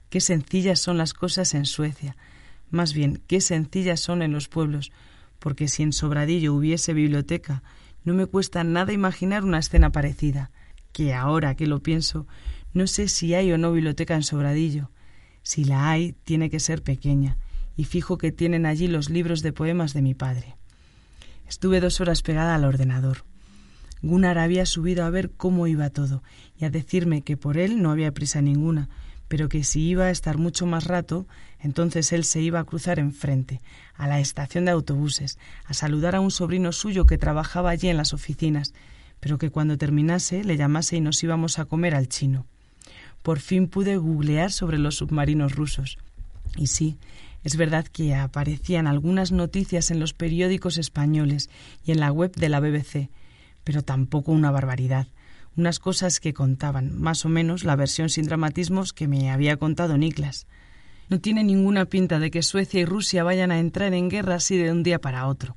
Qué 0.10 0.22
sencillas 0.22 0.79
son 0.79 0.98
las 0.98 1.13
cosas 1.13 1.53
en 1.55 1.65
Suecia. 1.65 2.15
Más 2.69 2.93
bien, 2.93 3.22
qué 3.27 3.41
sencillas 3.41 4.00
son 4.00 4.22
en 4.22 4.31
los 4.31 4.48
pueblos, 4.48 4.91
porque 5.39 5.67
si 5.67 5.84
en 5.84 5.93
Sobradillo 5.93 6.53
hubiese 6.53 6.93
biblioteca, 6.93 7.63
no 8.03 8.13
me 8.13 8.27
cuesta 8.27 8.63
nada 8.63 8.93
imaginar 8.93 9.43
una 9.43 9.60
escena 9.60 9.91
parecida, 9.91 10.51
que 10.93 11.13
ahora 11.13 11.55
que 11.55 11.67
lo 11.67 11.81
pienso, 11.81 12.27
no 12.75 12.88
sé 12.88 13.08
si 13.08 13.34
hay 13.34 13.53
o 13.53 13.58
no 13.58 13.72
biblioteca 13.72 14.15
en 14.15 14.24
Sobradillo. 14.24 14.91
Si 15.44 15.63
la 15.63 15.89
hay, 15.89 16.12
tiene 16.25 16.50
que 16.50 16.60
ser 16.60 16.84
pequeña, 16.84 17.38
y 17.77 17.86
fijo 17.86 18.17
que 18.17 18.34
tienen 18.34 18.65
allí 18.65 18.89
los 18.89 19.10
libros 19.10 19.41
de 19.41 19.53
poemas 19.53 19.94
de 19.94 20.01
mi 20.01 20.13
padre. 20.13 20.58
Estuve 21.48 21.79
dos 21.79 22.01
horas 22.01 22.22
pegada 22.22 22.53
al 22.53 22.65
ordenador. 22.65 23.24
Gunnar 24.01 24.38
había 24.38 24.65
subido 24.65 25.05
a 25.05 25.10
ver 25.10 25.32
cómo 25.32 25.67
iba 25.67 25.89
todo 25.89 26.22
y 26.60 26.65
a 26.65 26.70
decirme 26.70 27.22
que 27.22 27.38
por 27.38 27.58
él 27.58 27.82
no 27.82 27.91
había 27.91 28.12
prisa 28.12 28.41
ninguna, 28.41 28.89
pero 29.29 29.48
que 29.48 29.63
si 29.63 29.82
iba 29.82 30.05
a 30.05 30.12
estar 30.12 30.38
mucho 30.38 30.65
más 30.65 30.84
rato, 30.84 31.27
entonces 31.62 32.12
él 32.12 32.25
se 32.25 32.41
iba 32.41 32.60
a 32.60 32.65
cruzar 32.65 33.00
enfrente, 33.00 33.62
a 33.94 34.05
la 34.05 34.20
estación 34.20 34.65
de 34.65 34.72
autobuses, 34.72 35.39
a 35.63 35.74
saludar 35.74 36.13
a 36.13 36.20
un 36.20 36.29
sobrino 36.29 36.74
suyo 36.74 37.05
que 37.05 37.17
trabajaba 37.17 37.70
allí 37.70 37.88
en 37.88 37.96
las 37.96 38.13
oficinas, 38.13 38.74
pero 39.22 39.38
que 39.38 39.50
cuando 39.50 39.77
terminase 39.77 40.44
le 40.44 40.58
llamase 40.58 40.98
y 40.98 41.01
nos 41.01 41.24
íbamos 41.24 41.58
a 41.58 41.63
comer 41.63 41.96
al 41.96 42.10
chino. 42.10 42.46
Por 43.25 43.39
fin 43.39 43.67
pude 43.67 43.98
googlear 43.98 44.51
sobre 44.51 44.77
los 44.77 44.98
submarinos 44.98 45.55
rusos. 45.55 45.98
Y 46.58 46.67
sí, 46.67 47.00
es 47.44 47.58
verdad 47.58 47.88
que 47.88 48.13
aparecían 48.13 48.86
algunas 48.86 49.32
noticias 49.32 49.89
en 49.89 50.00
los 50.00 50.13
periódicos 50.13 50.77
españoles 50.77 51.50
y 51.84 51.91
en 51.91 52.01
la 52.01 52.12
web 52.12 52.36
de 52.36 52.50
la 52.50 52.60
BBC, 52.60 53.10
pero 53.63 53.82
tampoco 53.82 54.32
una 54.32 54.51
barbaridad 54.51 55.08
unas 55.58 55.79
cosas 55.79 56.20
que 56.20 56.34
contaban, 56.34 57.00
más 57.00 57.25
o 57.25 57.29
menos 57.29 57.63
la 57.63 57.75
versión 57.75 58.10
sin 58.10 58.25
dramatismos 58.25 58.94
que 58.94 59.08
me 59.08 59.32
había 59.32 59.58
contado 59.58 59.98
Niklas. 59.98 60.48
No 61.10 61.20
tiene 61.20 61.44
ninguna 61.44 61.86
pinta 61.86 62.20
de 62.20 62.29
que 62.29 62.44
Suecia 62.44 62.82
y 62.82 62.86
Rusia 62.86 63.24
vayan 63.24 63.51
a 63.51 63.60
entrar 63.60 63.94
en 63.94 64.10
guerra 64.10 64.36
así 64.36 64.58
de 64.58 64.72
un 64.72 64.84
día 64.84 65.00
para 65.00 65.27
otro. 65.27 65.55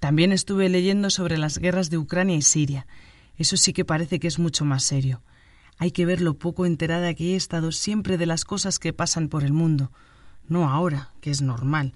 También 0.00 0.32
estuve 0.32 0.68
leyendo 0.68 1.08
sobre 1.08 1.38
las 1.38 1.58
guerras 1.58 1.88
de 1.88 1.98
Ucrania 1.98 2.36
y 2.36 2.42
Siria. 2.42 2.86
Eso 3.38 3.56
sí 3.56 3.72
que 3.72 3.84
parece 3.84 4.20
que 4.20 4.28
es 4.28 4.38
mucho 4.38 4.64
más 4.64 4.84
serio. 4.84 5.22
Hay 5.82 5.90
que 5.90 6.06
ver 6.06 6.20
lo 6.20 6.34
poco 6.34 6.64
enterada 6.64 7.12
que 7.12 7.32
he 7.32 7.34
estado 7.34 7.72
siempre 7.72 8.16
de 8.16 8.24
las 8.24 8.44
cosas 8.44 8.78
que 8.78 8.92
pasan 8.92 9.28
por 9.28 9.42
el 9.42 9.52
mundo. 9.52 9.90
No 10.46 10.70
ahora, 10.70 11.10
que 11.20 11.32
es 11.32 11.42
normal, 11.42 11.92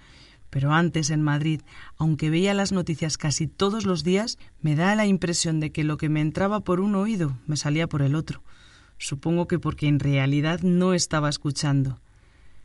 pero 0.50 0.72
antes 0.72 1.10
en 1.10 1.22
Madrid, 1.22 1.60
aunque 1.96 2.28
veía 2.28 2.52
las 2.52 2.72
noticias 2.72 3.16
casi 3.16 3.46
todos 3.46 3.86
los 3.86 4.02
días, 4.02 4.38
me 4.60 4.74
da 4.74 4.96
la 4.96 5.06
impresión 5.06 5.60
de 5.60 5.70
que 5.70 5.84
lo 5.84 5.98
que 5.98 6.08
me 6.08 6.20
entraba 6.20 6.58
por 6.58 6.80
un 6.80 6.96
oído 6.96 7.38
me 7.46 7.56
salía 7.56 7.86
por 7.86 8.02
el 8.02 8.16
otro. 8.16 8.42
Supongo 8.98 9.46
que 9.46 9.60
porque 9.60 9.86
en 9.86 10.00
realidad 10.00 10.62
no 10.62 10.92
estaba 10.92 11.28
escuchando. 11.28 12.00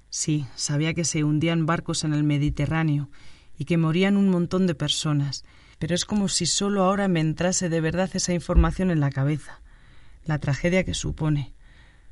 Sí, 0.09 0.47
sabía 0.55 0.95
que 0.95 1.05
se 1.05 1.23
hundían 1.23 1.67
barcos 1.67 2.03
en 2.03 2.15
el 2.15 2.23
Mediterráneo 2.23 3.11
y 3.59 3.65
que 3.65 3.77
morían 3.77 4.17
un 4.17 4.29
montón 4.29 4.65
de 4.65 4.73
personas, 4.73 5.45
pero 5.77 5.93
es 5.93 6.03
como 6.03 6.29
si 6.29 6.47
solo 6.47 6.81
ahora 6.81 7.07
me 7.07 7.19
entrase 7.19 7.69
de 7.69 7.79
verdad 7.79 8.09
esa 8.11 8.33
información 8.33 8.89
en 8.89 8.99
la 8.99 9.11
cabeza, 9.11 9.61
la 10.25 10.39
tragedia 10.39 10.83
que 10.83 10.93
supone. 10.93 11.53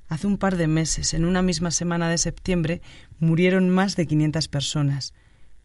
Hace 0.08 0.28
un 0.28 0.38
par 0.38 0.58
de 0.58 0.68
meses, 0.68 1.14
en 1.14 1.26
una 1.26 1.42
misma 1.42 1.72
semana 1.72 2.10
de 2.10 2.18
septiembre, 2.18 2.82
murieron 3.20 3.70
más 3.70 3.96
de 3.96 4.08
quinientas 4.08 4.48
personas 4.48 5.14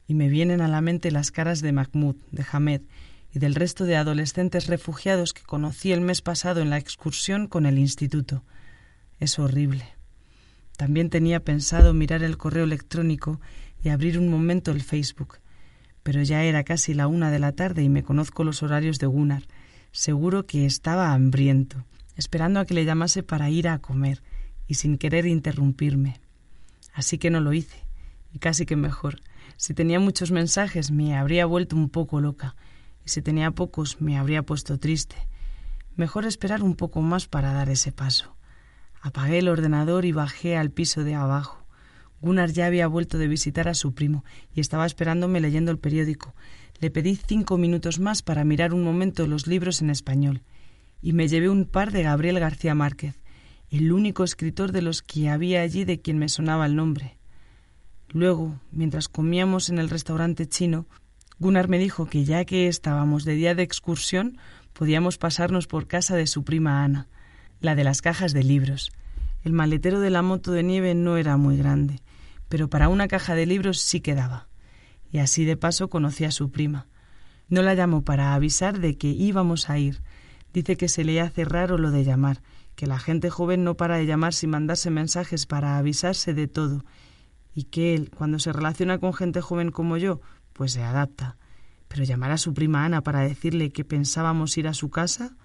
y 0.06 0.14
me 0.14 0.28
vienen 0.28 0.60
a 0.60 0.68
la 0.68 0.80
mente 0.80 1.10
las 1.10 1.30
caras 1.30 1.62
de 1.62 1.72
Mahmoud, 1.72 2.16
de 2.30 2.44
Hamed 2.52 2.82
y 3.32 3.38
del 3.38 3.54
resto 3.54 3.84
de 3.84 3.96
adolescentes 3.96 4.66
refugiados 4.66 5.32
que 5.32 5.42
conocí 5.42 5.92
el 5.92 6.02
mes 6.02 6.20
pasado 6.20 6.60
en 6.60 6.70
la 6.70 6.78
excursión 6.78 7.46
con 7.46 7.66
el 7.66 7.78
instituto. 7.78 8.44
Es 9.18 9.38
horrible. 9.38 9.84
También 10.76 11.08
tenía 11.08 11.40
pensado 11.40 11.94
mirar 11.94 12.22
el 12.22 12.36
correo 12.36 12.64
electrónico 12.64 13.40
y 13.82 13.88
abrir 13.88 14.18
un 14.18 14.28
momento 14.28 14.72
el 14.72 14.82
Facebook, 14.82 15.38
pero 16.02 16.22
ya 16.22 16.44
era 16.44 16.64
casi 16.64 16.94
la 16.94 17.06
una 17.06 17.30
de 17.30 17.38
la 17.38 17.52
tarde 17.52 17.82
y 17.82 17.88
me 17.88 18.02
conozco 18.02 18.44
los 18.44 18.62
horarios 18.62 18.98
de 18.98 19.06
Gunnar. 19.06 19.44
Seguro 19.92 20.46
que 20.46 20.66
estaba 20.66 21.12
hambriento, 21.12 21.84
esperando 22.16 22.60
a 22.60 22.64
que 22.64 22.74
le 22.74 22.84
llamase 22.84 23.22
para 23.22 23.50
ir 23.50 23.68
a 23.68 23.78
comer 23.78 24.22
y 24.66 24.74
sin 24.74 24.98
querer 24.98 25.26
interrumpirme. 25.26 26.20
Así 26.92 27.18
que 27.18 27.30
no 27.30 27.40
lo 27.40 27.52
hice, 27.52 27.84
y 28.32 28.38
casi 28.38 28.66
que 28.66 28.76
mejor 28.76 29.20
si 29.56 29.74
tenía 29.74 30.00
muchos 30.00 30.30
mensajes 30.30 30.90
me 30.90 31.16
habría 31.16 31.46
vuelto 31.46 31.76
un 31.76 31.88
poco 31.88 32.20
loca, 32.20 32.56
y 33.04 33.10
si 33.10 33.22
tenía 33.22 33.50
pocos 33.52 34.00
me 34.00 34.18
habría 34.18 34.42
puesto 34.42 34.78
triste. 34.78 35.16
Mejor 35.96 36.24
esperar 36.24 36.62
un 36.62 36.74
poco 36.74 37.02
más 37.02 37.28
para 37.28 37.52
dar 37.52 37.68
ese 37.68 37.92
paso. 37.92 38.36
Apagué 39.00 39.38
el 39.38 39.48
ordenador 39.48 40.04
y 40.04 40.12
bajé 40.12 40.56
al 40.56 40.70
piso 40.70 41.04
de 41.04 41.14
abajo. 41.14 41.64
Gunnar 42.20 42.50
ya 42.50 42.66
había 42.66 42.86
vuelto 42.86 43.18
de 43.18 43.28
visitar 43.28 43.68
a 43.68 43.74
su 43.74 43.94
primo 43.94 44.24
y 44.54 44.60
estaba 44.60 44.86
esperándome 44.86 45.40
leyendo 45.40 45.70
el 45.70 45.78
periódico. 45.78 46.34
Le 46.80 46.90
pedí 46.90 47.16
cinco 47.16 47.58
minutos 47.58 48.00
más 48.00 48.22
para 48.22 48.44
mirar 48.44 48.72
un 48.72 48.82
momento 48.82 49.26
los 49.26 49.46
libros 49.46 49.82
en 49.82 49.90
español 49.90 50.42
y 51.04 51.12
me 51.12 51.28
llevé 51.28 51.50
un 51.50 51.66
par 51.66 51.92
de 51.92 52.02
Gabriel 52.02 52.40
García 52.40 52.74
Márquez, 52.74 53.20
el 53.70 53.92
único 53.92 54.24
escritor 54.24 54.72
de 54.72 54.80
los 54.80 55.02
que 55.02 55.28
había 55.28 55.60
allí 55.60 55.84
de 55.84 56.00
quien 56.00 56.18
me 56.18 56.30
sonaba 56.30 56.64
el 56.64 56.76
nombre. 56.76 57.18
Luego, 58.08 58.58
mientras 58.72 59.08
comíamos 59.08 59.68
en 59.68 59.78
el 59.78 59.90
restaurante 59.90 60.48
chino, 60.48 60.86
Gunnar 61.38 61.68
me 61.68 61.76
dijo 61.76 62.06
que 62.06 62.24
ya 62.24 62.46
que 62.46 62.68
estábamos 62.68 63.26
de 63.26 63.34
día 63.34 63.54
de 63.54 63.62
excursión, 63.62 64.38
podíamos 64.72 65.18
pasarnos 65.18 65.66
por 65.66 65.86
casa 65.86 66.16
de 66.16 66.26
su 66.26 66.42
prima 66.42 66.84
Ana, 66.84 67.06
la 67.60 67.74
de 67.74 67.84
las 67.84 68.00
cajas 68.00 68.32
de 68.32 68.42
libros. 68.42 68.90
El 69.42 69.52
maletero 69.52 70.00
de 70.00 70.08
la 70.08 70.22
moto 70.22 70.52
de 70.52 70.62
nieve 70.62 70.94
no 70.94 71.18
era 71.18 71.36
muy 71.36 71.58
grande, 71.58 72.00
pero 72.48 72.70
para 72.70 72.88
una 72.88 73.08
caja 73.08 73.34
de 73.34 73.44
libros 73.44 73.78
sí 73.78 74.00
quedaba. 74.00 74.48
Y 75.12 75.18
así 75.18 75.44
de 75.44 75.58
paso 75.58 75.90
conocí 75.90 76.24
a 76.24 76.30
su 76.30 76.50
prima. 76.50 76.86
No 77.50 77.60
la 77.60 77.74
llamó 77.74 78.04
para 78.04 78.32
avisar 78.32 78.80
de 78.80 78.96
que 78.96 79.08
íbamos 79.08 79.68
a 79.68 79.78
ir. 79.78 80.00
Dice 80.54 80.76
que 80.76 80.88
se 80.88 81.02
le 81.02 81.20
hace 81.20 81.44
raro 81.44 81.78
lo 81.78 81.90
de 81.90 82.04
llamar, 82.04 82.40
que 82.76 82.86
la 82.86 83.00
gente 83.00 83.28
joven 83.28 83.64
no 83.64 83.76
para 83.76 83.96
de 83.96 84.06
llamar 84.06 84.32
sin 84.32 84.50
mandarse 84.50 84.88
mensajes 84.88 85.46
para 85.46 85.78
avisarse 85.78 86.32
de 86.32 86.46
todo, 86.46 86.84
y 87.56 87.64
que 87.64 87.96
él, 87.96 88.10
cuando 88.16 88.38
se 88.38 88.52
relaciona 88.52 88.98
con 88.98 89.14
gente 89.14 89.40
joven 89.40 89.72
como 89.72 89.96
yo, 89.96 90.20
pues 90.52 90.70
se 90.72 90.84
adapta. 90.84 91.36
Pero 91.88 92.04
llamar 92.04 92.30
a 92.30 92.38
su 92.38 92.54
prima 92.54 92.84
Ana 92.84 93.00
para 93.00 93.22
decirle 93.22 93.70
que 93.70 93.84
pensábamos 93.84 94.56
ir 94.56 94.68
a 94.68 94.74
su 94.74 94.90
casa, 94.90 95.36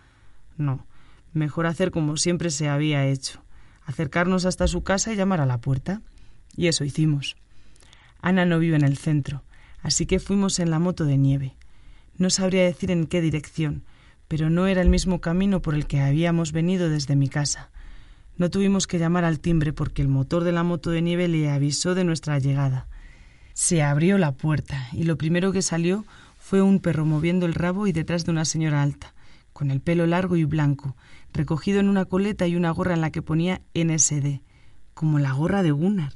no. 0.57 0.85
Mejor 1.33 1.65
hacer 1.65 1.89
como 1.89 2.15
siempre 2.15 2.51
se 2.51 2.69
había 2.69 3.07
hecho, 3.07 3.41
acercarnos 3.85 4.45
hasta 4.45 4.67
su 4.67 4.83
casa 4.83 5.11
y 5.11 5.15
llamar 5.15 5.41
a 5.41 5.47
la 5.47 5.59
puerta. 5.59 6.03
Y 6.55 6.67
eso 6.67 6.83
hicimos. 6.83 7.35
Ana 8.21 8.45
no 8.45 8.59
vive 8.59 8.75
en 8.75 8.85
el 8.85 8.97
centro, 8.97 9.41
así 9.81 10.05
que 10.05 10.19
fuimos 10.19 10.59
en 10.59 10.69
la 10.69 10.77
moto 10.77 11.05
de 11.05 11.17
nieve. 11.17 11.55
No 12.17 12.29
sabría 12.29 12.63
decir 12.63 12.91
en 12.91 13.07
qué 13.07 13.21
dirección, 13.21 13.83
pero 14.29 14.49
no 14.49 14.67
era 14.67 14.81
el 14.81 14.89
mismo 14.89 15.19
camino 15.19 15.61
por 15.61 15.75
el 15.75 15.87
que 15.87 15.99
habíamos 15.99 16.53
venido 16.53 16.87
desde 16.87 17.17
mi 17.17 17.27
casa. 17.27 17.71
No 18.37 18.49
tuvimos 18.49 18.85
que 18.87 18.99
llamar 18.99 19.25
al 19.25 19.39
timbre 19.39 19.73
porque 19.73 20.03
el 20.03 20.07
motor 20.07 20.45
de 20.45 20.53
la 20.53 20.63
moto 20.63 20.91
de 20.91 21.01
nieve 21.01 21.27
le 21.27 21.49
avisó 21.49 21.95
de 21.95 22.05
nuestra 22.05 22.37
llegada. 22.37 22.87
Se 23.53 23.81
abrió 23.81 24.19
la 24.19 24.31
puerta 24.31 24.87
y 24.93 25.03
lo 25.03 25.17
primero 25.17 25.51
que 25.51 25.63
salió 25.63 26.05
fue 26.37 26.61
un 26.61 26.79
perro 26.79 27.05
moviendo 27.05 27.47
el 27.47 27.55
rabo 27.55 27.87
y 27.87 27.91
detrás 27.91 28.23
de 28.23 28.31
una 28.31 28.45
señora 28.45 28.83
alta, 28.83 29.15
con 29.51 29.71
el 29.71 29.81
pelo 29.81 30.05
largo 30.05 30.35
y 30.37 30.45
blanco, 30.45 30.95
recogido 31.33 31.79
en 31.79 31.89
una 31.89 32.05
coleta 32.05 32.45
y 32.45 32.55
una 32.55 32.69
gorra 32.69 32.93
en 32.93 33.01
la 33.01 33.11
que 33.11 33.23
ponía 33.23 33.61
NSD, 33.73 34.41
como 34.93 35.17
la 35.17 35.33
gorra 35.33 35.63
de 35.63 35.71
Gunnar. 35.71 36.13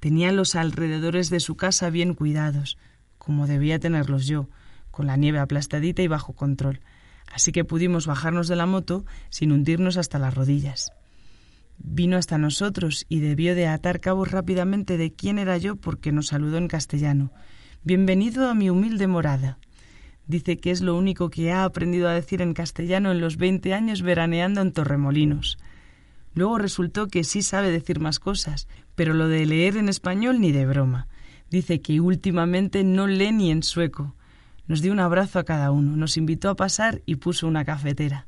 Tenía 0.00 0.32
los 0.32 0.56
alrededores 0.56 1.28
de 1.28 1.38
su 1.38 1.56
casa 1.56 1.90
bien 1.90 2.14
cuidados, 2.14 2.78
como 3.18 3.46
debía 3.46 3.78
tenerlos 3.78 4.26
yo, 4.26 4.48
con 4.90 5.06
la 5.06 5.16
nieve 5.16 5.38
aplastadita 5.38 6.02
y 6.02 6.08
bajo 6.08 6.32
control, 6.32 6.80
así 7.32 7.52
que 7.52 7.64
pudimos 7.64 8.06
bajarnos 8.06 8.48
de 8.48 8.56
la 8.56 8.66
moto 8.66 9.04
sin 9.30 9.52
hundirnos 9.52 9.96
hasta 9.96 10.18
las 10.18 10.34
rodillas. 10.34 10.92
Vino 11.78 12.16
hasta 12.16 12.38
nosotros 12.38 13.06
y 13.08 13.20
debió 13.20 13.54
de 13.54 13.66
atar 13.66 14.00
cabos 14.00 14.30
rápidamente 14.30 14.96
de 14.96 15.12
quién 15.12 15.38
era 15.38 15.56
yo 15.58 15.76
porque 15.76 16.12
nos 16.12 16.28
saludó 16.28 16.58
en 16.58 16.68
castellano. 16.68 17.32
Bienvenido 17.82 18.48
a 18.48 18.54
mi 18.54 18.70
humilde 18.70 19.06
morada. 19.06 19.58
Dice 20.26 20.58
que 20.58 20.70
es 20.70 20.80
lo 20.80 20.96
único 20.96 21.30
que 21.30 21.50
ha 21.50 21.64
aprendido 21.64 22.08
a 22.08 22.14
decir 22.14 22.42
en 22.42 22.54
castellano 22.54 23.10
en 23.10 23.20
los 23.20 23.36
veinte 23.36 23.74
años 23.74 24.02
veraneando 24.02 24.60
en 24.60 24.72
Torremolinos. 24.72 25.58
Luego 26.34 26.58
resultó 26.58 27.08
que 27.08 27.24
sí 27.24 27.42
sabe 27.42 27.70
decir 27.70 27.98
más 27.98 28.20
cosas, 28.20 28.68
pero 28.94 29.14
lo 29.14 29.28
de 29.28 29.44
leer 29.46 29.76
en 29.76 29.88
español 29.88 30.40
ni 30.40 30.52
de 30.52 30.66
broma. 30.66 31.08
Dice 31.50 31.82
que 31.82 32.00
últimamente 32.00 32.84
no 32.84 33.06
lee 33.06 33.32
ni 33.32 33.50
en 33.50 33.62
sueco. 33.62 34.14
Nos 34.66 34.80
dio 34.80 34.92
un 34.92 35.00
abrazo 35.00 35.38
a 35.38 35.44
cada 35.44 35.70
uno, 35.72 35.96
nos 35.96 36.16
invitó 36.16 36.48
a 36.48 36.56
pasar 36.56 37.02
y 37.04 37.16
puso 37.16 37.46
una 37.48 37.64
cafetera. 37.64 38.26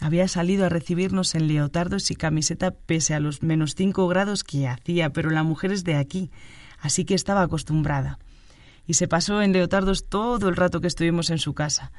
Había 0.00 0.28
salido 0.28 0.66
a 0.66 0.68
recibirnos 0.68 1.34
en 1.34 1.48
leotardos 1.48 2.10
y 2.10 2.14
camiseta 2.14 2.70
pese 2.70 3.14
a 3.14 3.20
los 3.20 3.42
menos 3.42 3.74
cinco 3.74 4.06
grados 4.06 4.44
que 4.44 4.68
hacía, 4.68 5.10
pero 5.10 5.30
la 5.30 5.42
mujer 5.42 5.72
es 5.72 5.84
de 5.84 5.96
aquí, 5.96 6.30
así 6.80 7.04
que 7.04 7.14
estaba 7.14 7.42
acostumbrada. 7.42 8.18
Y 8.86 8.94
se 8.94 9.08
pasó 9.08 9.42
en 9.42 9.52
leotardos 9.52 10.08
todo 10.08 10.48
el 10.48 10.56
rato 10.56 10.80
que 10.80 10.86
estuvimos 10.86 11.30
en 11.30 11.38
su 11.38 11.54
casa. 11.54 11.92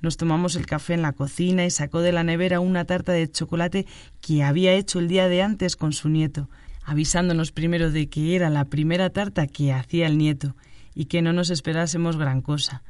Nos 0.00 0.16
tomamos 0.16 0.56
el 0.56 0.66
café 0.66 0.94
en 0.94 1.02
la 1.02 1.12
cocina 1.12 1.64
y 1.64 1.70
sacó 1.70 2.00
de 2.00 2.12
la 2.12 2.24
nevera 2.24 2.60
una 2.60 2.84
tarta 2.84 3.12
de 3.12 3.30
chocolate 3.30 3.86
que 4.20 4.42
había 4.42 4.72
hecho 4.74 4.98
el 4.98 5.08
día 5.08 5.28
de 5.28 5.42
antes 5.42 5.76
con 5.76 5.92
su 5.92 6.08
nieto, 6.08 6.50
avisándonos 6.84 7.52
primero 7.52 7.90
de 7.90 8.08
que 8.08 8.34
era 8.34 8.50
la 8.50 8.64
primera 8.64 9.10
tarta 9.10 9.46
que 9.46 9.72
hacía 9.72 10.06
el 10.06 10.18
nieto 10.18 10.56
y 10.94 11.06
que 11.06 11.22
no 11.22 11.32
nos 11.32 11.50
esperásemos 11.50 12.16
gran 12.16 12.42
cosa, 12.42 12.82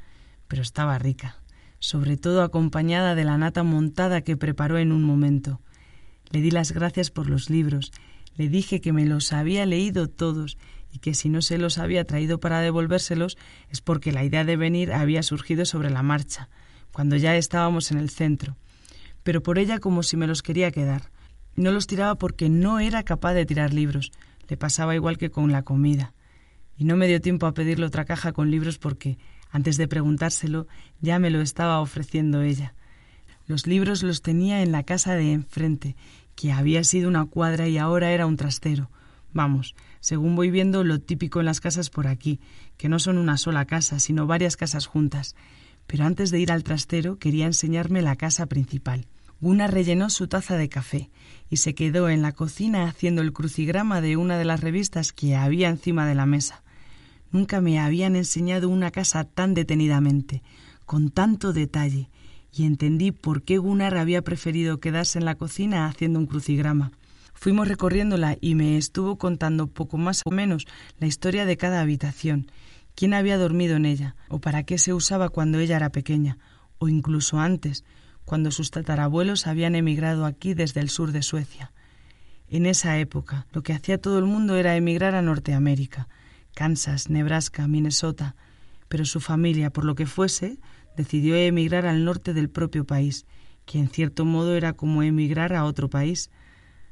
pero 0.48 0.62
estaba 0.62 0.98
rica 0.98 1.36
sobre 1.84 2.16
todo 2.16 2.42
acompañada 2.42 3.14
de 3.14 3.24
la 3.24 3.36
nata 3.36 3.62
montada 3.62 4.22
que 4.22 4.38
preparó 4.38 4.78
en 4.78 4.90
un 4.90 5.02
momento. 5.02 5.60
Le 6.30 6.40
di 6.40 6.50
las 6.50 6.72
gracias 6.72 7.10
por 7.10 7.28
los 7.28 7.50
libros, 7.50 7.92
le 8.36 8.48
dije 8.48 8.80
que 8.80 8.94
me 8.94 9.04
los 9.04 9.34
había 9.34 9.66
leído 9.66 10.08
todos 10.08 10.56
y 10.90 11.00
que 11.00 11.12
si 11.12 11.28
no 11.28 11.42
se 11.42 11.58
los 11.58 11.76
había 11.76 12.06
traído 12.06 12.40
para 12.40 12.60
devolvérselos 12.60 13.36
es 13.68 13.82
porque 13.82 14.12
la 14.12 14.24
idea 14.24 14.44
de 14.44 14.56
venir 14.56 14.94
había 14.94 15.22
surgido 15.22 15.66
sobre 15.66 15.90
la 15.90 16.02
marcha, 16.02 16.48
cuando 16.90 17.16
ya 17.16 17.36
estábamos 17.36 17.90
en 17.90 17.98
el 17.98 18.08
centro, 18.08 18.56
pero 19.22 19.42
por 19.42 19.58
ella 19.58 19.78
como 19.78 20.02
si 20.02 20.16
me 20.16 20.26
los 20.26 20.42
quería 20.42 20.70
quedar. 20.70 21.10
No 21.54 21.70
los 21.70 21.86
tiraba 21.86 22.14
porque 22.14 22.48
no 22.48 22.80
era 22.80 23.02
capaz 23.02 23.34
de 23.34 23.44
tirar 23.44 23.74
libros, 23.74 24.10
le 24.48 24.56
pasaba 24.56 24.94
igual 24.94 25.18
que 25.18 25.30
con 25.30 25.52
la 25.52 25.64
comida. 25.64 26.14
Y 26.78 26.84
no 26.84 26.96
me 26.96 27.08
dio 27.08 27.20
tiempo 27.20 27.44
a 27.44 27.52
pedirle 27.52 27.84
otra 27.84 28.06
caja 28.06 28.32
con 28.32 28.50
libros 28.50 28.78
porque 28.78 29.18
antes 29.54 29.76
de 29.76 29.86
preguntárselo, 29.86 30.66
ya 31.00 31.20
me 31.20 31.30
lo 31.30 31.40
estaba 31.40 31.78
ofreciendo 31.78 32.42
ella. 32.42 32.74
Los 33.46 33.68
libros 33.68 34.02
los 34.02 34.20
tenía 34.20 34.62
en 34.62 34.72
la 34.72 34.82
casa 34.82 35.14
de 35.14 35.30
enfrente, 35.30 35.94
que 36.34 36.50
había 36.50 36.82
sido 36.82 37.08
una 37.08 37.24
cuadra 37.26 37.68
y 37.68 37.78
ahora 37.78 38.10
era 38.10 38.26
un 38.26 38.36
trastero. 38.36 38.90
Vamos, 39.32 39.76
según 40.00 40.34
voy 40.34 40.50
viendo 40.50 40.82
lo 40.82 41.00
típico 41.00 41.38
en 41.38 41.46
las 41.46 41.60
casas 41.60 41.88
por 41.88 42.08
aquí, 42.08 42.40
que 42.76 42.88
no 42.88 42.98
son 42.98 43.16
una 43.16 43.36
sola 43.36 43.64
casa, 43.64 44.00
sino 44.00 44.26
varias 44.26 44.56
casas 44.56 44.86
juntas. 44.86 45.36
Pero 45.86 46.04
antes 46.04 46.32
de 46.32 46.40
ir 46.40 46.50
al 46.50 46.64
trastero 46.64 47.20
quería 47.20 47.46
enseñarme 47.46 48.02
la 48.02 48.16
casa 48.16 48.46
principal. 48.46 49.06
Una 49.40 49.68
rellenó 49.68 50.10
su 50.10 50.26
taza 50.26 50.56
de 50.56 50.68
café 50.68 51.10
y 51.48 51.58
se 51.58 51.76
quedó 51.76 52.08
en 52.08 52.22
la 52.22 52.32
cocina 52.32 52.88
haciendo 52.88 53.22
el 53.22 53.32
crucigrama 53.32 54.00
de 54.00 54.16
una 54.16 54.36
de 54.36 54.46
las 54.46 54.62
revistas 54.62 55.12
que 55.12 55.36
había 55.36 55.68
encima 55.68 56.08
de 56.08 56.16
la 56.16 56.26
mesa. 56.26 56.63
Nunca 57.34 57.60
me 57.60 57.80
habían 57.80 58.14
enseñado 58.14 58.68
una 58.68 58.92
casa 58.92 59.24
tan 59.24 59.54
detenidamente, 59.54 60.44
con 60.86 61.10
tanto 61.10 61.52
detalle, 61.52 62.08
y 62.52 62.64
entendí 62.64 63.10
por 63.10 63.42
qué 63.42 63.58
Gunnar 63.58 63.96
había 63.96 64.22
preferido 64.22 64.78
quedarse 64.78 65.18
en 65.18 65.24
la 65.24 65.34
cocina 65.34 65.86
haciendo 65.86 66.20
un 66.20 66.26
crucigrama. 66.26 66.92
Fuimos 67.34 67.66
recorriéndola 67.66 68.38
y 68.40 68.54
me 68.54 68.76
estuvo 68.76 69.18
contando 69.18 69.66
poco 69.66 69.98
más 69.98 70.22
o 70.24 70.30
menos 70.30 70.68
la 71.00 71.08
historia 71.08 71.44
de 71.44 71.56
cada 71.56 71.80
habitación, 71.80 72.52
quién 72.94 73.14
había 73.14 73.36
dormido 73.36 73.74
en 73.74 73.86
ella, 73.86 74.14
o 74.28 74.38
para 74.38 74.62
qué 74.62 74.78
se 74.78 74.94
usaba 74.94 75.28
cuando 75.28 75.58
ella 75.58 75.74
era 75.74 75.90
pequeña, 75.90 76.38
o 76.78 76.86
incluso 76.86 77.40
antes, 77.40 77.82
cuando 78.24 78.52
sus 78.52 78.70
tatarabuelos 78.70 79.48
habían 79.48 79.74
emigrado 79.74 80.24
aquí 80.24 80.54
desde 80.54 80.78
el 80.78 80.88
sur 80.88 81.10
de 81.10 81.22
Suecia. 81.22 81.72
En 82.48 82.64
esa 82.64 82.96
época, 82.96 83.48
lo 83.52 83.64
que 83.64 83.72
hacía 83.72 84.00
todo 84.00 84.20
el 84.20 84.24
mundo 84.24 84.54
era 84.54 84.76
emigrar 84.76 85.16
a 85.16 85.22
Norteamérica, 85.22 86.06
Kansas, 86.54 87.10
Nebraska, 87.10 87.66
Minnesota, 87.68 88.36
pero 88.88 89.04
su 89.04 89.20
familia, 89.20 89.70
por 89.70 89.84
lo 89.84 89.94
que 89.94 90.06
fuese, 90.06 90.58
decidió 90.96 91.36
emigrar 91.36 91.86
al 91.86 92.04
norte 92.04 92.32
del 92.32 92.48
propio 92.48 92.84
país, 92.84 93.26
que 93.66 93.78
en 93.78 93.88
cierto 93.88 94.24
modo 94.24 94.56
era 94.56 94.72
como 94.72 95.02
emigrar 95.02 95.54
a 95.54 95.64
otro 95.64 95.90
país. 95.90 96.30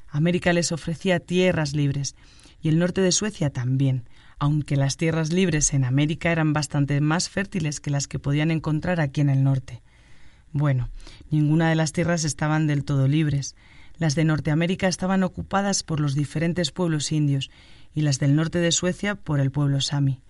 América 0.08 0.52
les 0.52 0.72
ofrecía 0.72 1.20
tierras 1.20 1.74
libres, 1.74 2.16
y 2.60 2.68
el 2.68 2.78
norte 2.78 3.00
de 3.00 3.12
Suecia 3.12 3.50
también, 3.50 4.04
aunque 4.38 4.76
las 4.76 4.96
tierras 4.96 5.32
libres 5.32 5.72
en 5.74 5.84
América 5.84 6.32
eran 6.32 6.52
bastante 6.52 7.00
más 7.00 7.28
fértiles 7.28 7.80
que 7.80 7.90
las 7.90 8.08
que 8.08 8.18
podían 8.18 8.50
encontrar 8.50 9.00
aquí 9.00 9.20
en 9.20 9.30
el 9.30 9.44
norte. 9.44 9.82
Bueno, 10.52 10.90
ninguna 11.30 11.70
de 11.70 11.76
las 11.76 11.92
tierras 11.92 12.24
estaban 12.24 12.66
del 12.66 12.84
todo 12.84 13.08
libres. 13.08 13.56
Las 13.98 14.14
de 14.14 14.24
Norteamérica 14.24 14.88
estaban 14.88 15.22
ocupadas 15.22 15.82
por 15.82 16.00
los 16.00 16.14
diferentes 16.14 16.72
pueblos 16.72 17.12
indios, 17.12 17.50
y 17.94 18.02
las 18.02 18.18
del 18.18 18.34
norte 18.34 18.58
de 18.58 18.72
Suecia 18.72 19.14
por 19.14 19.40
el 19.40 19.50
pueblo 19.50 19.80
sami. 19.80 20.20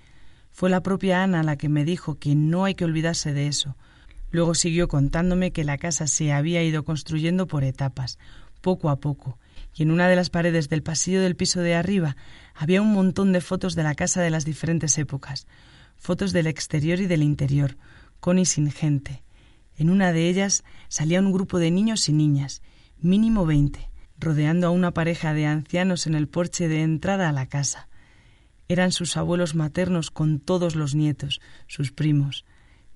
Fue 0.51 0.71
la 0.71 0.83
propia 0.83 1.23
Ana 1.23 1.43
la 1.43 1.57
que 1.57 1.69
me 1.69 1.85
dijo 1.85 2.19
que 2.19 2.35
no 2.35 2.65
hay 2.65 2.75
que 2.75 2.85
olvidarse 2.85 3.33
de 3.33 3.47
eso. 3.47 3.77
Luego 4.31 4.55
siguió 4.55 4.89
contándome 4.89 5.51
que 5.51 5.65
la 5.65 5.79
casa 5.79 6.07
se 6.07 6.33
había 6.33 6.63
ido 6.63 6.85
construyendo 6.85 7.47
por 7.47 7.65
etapas, 7.65 8.19
poco 8.61 8.91
a 8.91 8.97
poco, 8.97 9.39
y 9.75 9.83
en 9.83 9.91
una 9.91 10.09
de 10.09 10.17
las 10.17 10.31
paredes 10.31 10.69
del 10.69 10.83
pasillo 10.83 11.21
del 11.21 11.37
piso 11.37 11.61
de 11.61 11.75
arriba 11.75 12.17
había 12.55 12.83
un 12.83 12.93
montón 12.93 13.33
de 13.33 13.41
fotos 13.41 13.75
de 13.75 13.83
la 13.83 13.95
casa 13.95 14.21
de 14.21 14.31
las 14.31 14.45
diferentes 14.45 14.97
épocas, 14.99 15.47
fotos 15.97 16.33
del 16.33 16.47
exterior 16.47 17.01
y 17.01 17.07
del 17.07 17.23
interior, 17.23 17.77
con 18.21 18.39
y 18.39 18.45
sin 18.45 18.71
gente. 18.71 19.23
En 19.77 19.91
una 19.91 20.13
de 20.13 20.29
ellas 20.29 20.65
salía 20.89 21.21
un 21.21 21.33
grupo 21.33 21.59
de 21.59 21.71
niños 21.71 22.09
y 22.09 22.13
niñas, 22.13 22.63
mínimo 23.01 23.47
veinte, 23.47 23.89
rodeando 24.23 24.69
a 24.69 24.71
una 24.71 24.93
pareja 24.93 25.35
de 25.35 25.47
ancianos 25.47 26.07
en 26.07 26.15
el 26.15 26.29
porche 26.29 26.69
de 26.69 26.83
entrada 26.83 27.29
a 27.29 27.33
la 27.33 27.47
casa. 27.47 27.89
Eran 28.69 28.93
sus 28.93 29.17
abuelos 29.17 29.55
maternos 29.55 30.11
con 30.11 30.39
todos 30.39 30.77
los 30.77 30.95
nietos, 30.95 31.41
sus 31.67 31.93
primos. 31.93 32.45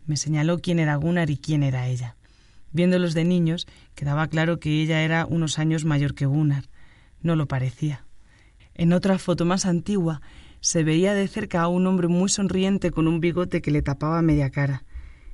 Me 0.06 0.16
señaló 0.16 0.60
quién 0.60 0.78
era 0.78 0.94
Gunnar 0.94 1.28
y 1.28 1.36
quién 1.36 1.62
era 1.62 1.88
ella. 1.88 2.16
Viéndolos 2.72 3.12
de 3.14 3.24
niños, 3.24 3.66
quedaba 3.94 4.28
claro 4.28 4.60
que 4.60 4.80
ella 4.80 5.02
era 5.02 5.26
unos 5.26 5.58
años 5.58 5.84
mayor 5.84 6.14
que 6.14 6.26
Gunnar. 6.26 6.64
No 7.20 7.34
lo 7.34 7.46
parecía. 7.46 8.04
En 8.74 8.92
otra 8.92 9.18
foto 9.18 9.44
más 9.44 9.66
antigua 9.66 10.22
se 10.60 10.84
veía 10.84 11.14
de 11.14 11.26
cerca 11.26 11.62
a 11.62 11.68
un 11.68 11.86
hombre 11.86 12.08
muy 12.08 12.28
sonriente 12.28 12.90
con 12.90 13.08
un 13.08 13.20
bigote 13.20 13.60
que 13.60 13.70
le 13.70 13.82
tapaba 13.82 14.22
media 14.22 14.50
cara. 14.50 14.84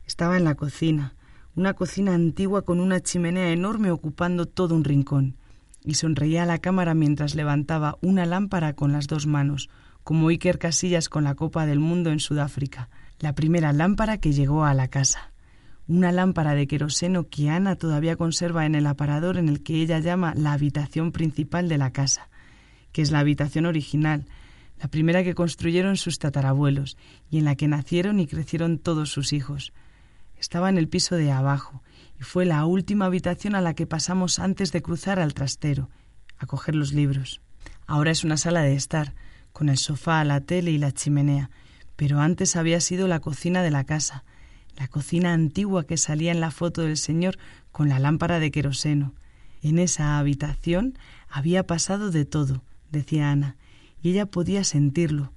Estaba 0.07 0.37
en 0.37 0.45
la 0.45 0.55
cocina, 0.55 1.15
una 1.55 1.75
cocina 1.75 2.15
antigua 2.15 2.63
con 2.63 2.81
una 2.81 3.01
chimenea 3.01 3.51
enorme 3.51 3.91
ocupando 3.91 4.47
todo 4.47 4.75
un 4.75 4.85
rincón 4.85 5.37
y 5.85 5.95
sonreía 5.95 6.45
a 6.45 6.47
la 6.47 6.59
cámara 6.59 6.95
mientras 6.95 7.35
levantaba 7.35 7.99
una 8.01 8.27
lámpara 8.27 8.75
con 8.75 8.93
las 8.93 9.07
dos 9.07 9.27
manos, 9.27 9.69
como 10.05 10.29
Iker 10.29 10.59
Casillas 10.59 11.09
con 11.09 11.25
la 11.25 11.35
Copa 11.35 11.67
del 11.67 11.81
Mundo 11.81 12.11
en 12.11 12.21
Sudáfrica, 12.21 12.89
la 13.19 13.35
primera 13.35 13.73
lámpara 13.73 14.19
que 14.19 14.33
llegó 14.33 14.65
a 14.65 14.75
la 14.75 14.89
casa. 14.89 15.33
Una 15.89 16.13
lámpara 16.13 16.55
de 16.55 16.67
queroseno 16.67 17.29
que 17.29 17.51
Ana 17.51 17.77
todavía 17.77 18.17
conserva 18.17 18.67
en 18.67 18.75
el 18.75 18.87
aparador 18.87 19.37
en 19.37 19.49
el 19.49 19.63
que 19.63 19.81
ella 19.83 19.99
llama 19.99 20.35
la 20.37 20.53
habitación 20.53 21.13
principal 21.13 21.69
de 21.69 21.79
la 21.79 21.93
casa, 21.93 22.29
que 22.93 23.03
es 23.03 23.11
la 23.11 23.21
habitación 23.21 23.67
original, 23.67 24.27
la 24.81 24.89
primera 24.89 25.23
que 25.23 25.35
construyeron 25.35 25.97
sus 25.97 26.19
tatarabuelos 26.19 26.97
y 27.31 27.39
en 27.39 27.45
la 27.45 27.55
que 27.55 27.69
nacieron 27.69 28.21
y 28.21 28.27
crecieron 28.27 28.79
todos 28.79 29.11
sus 29.11 29.33
hijos. 29.33 29.73
Estaba 30.39 30.69
en 30.69 30.79
el 30.79 30.89
piso 30.89 31.15
de 31.15 31.31
abajo 31.31 31.83
fue 32.23 32.47
la 32.47 32.65
última 32.65 33.07
habitación 33.07 33.55
a 33.55 33.61
la 33.61 33.75
que 33.75 33.87
pasamos 33.87 34.39
antes 34.39 34.73
de 34.73 34.83
cruzar 34.83 35.19
al 35.19 35.35
trastero, 35.35 35.91
a 36.39 36.47
coger 36.47 36.75
los 36.75 36.93
libros. 36.93 37.41
Ahora 37.87 38.11
es 38.11 38.25
una 38.25 38.37
sala 38.37 38.63
de 38.63 38.75
estar, 38.75 39.15
con 39.53 39.69
el 39.69 39.77
sofá, 39.77 40.25
la 40.25 40.41
tele 40.41 40.71
y 40.71 40.79
la 40.79 40.93
chimenea, 40.93 41.51
pero 41.97 42.21
antes 42.21 42.57
había 42.57 42.81
sido 42.81 43.09
la 43.09 43.21
cocina 43.21 43.63
de 43.63 43.71
la 43.71 43.85
casa, 43.85 44.25
la 44.77 44.89
cocina 44.89 45.33
antigua 45.33 45.85
que 45.85 45.97
salía 45.97 46.33
en 46.33 46.41
la 46.41 46.51
foto 46.51 46.83
del 46.83 46.97
señor 46.97 47.39
con 47.71 47.89
la 47.89 47.99
lámpara 47.99 48.39
de 48.39 48.51
queroseno. 48.51 49.15
En 49.63 49.79
esa 49.79 50.19
habitación 50.19 50.99
había 51.29 51.67
pasado 51.67 52.11
de 52.11 52.25
todo, 52.25 52.63
decía 52.91 53.31
Ana, 53.31 53.57
y 54.03 54.11
ella 54.11 54.27
podía 54.27 54.65
sentirlo. 54.65 55.33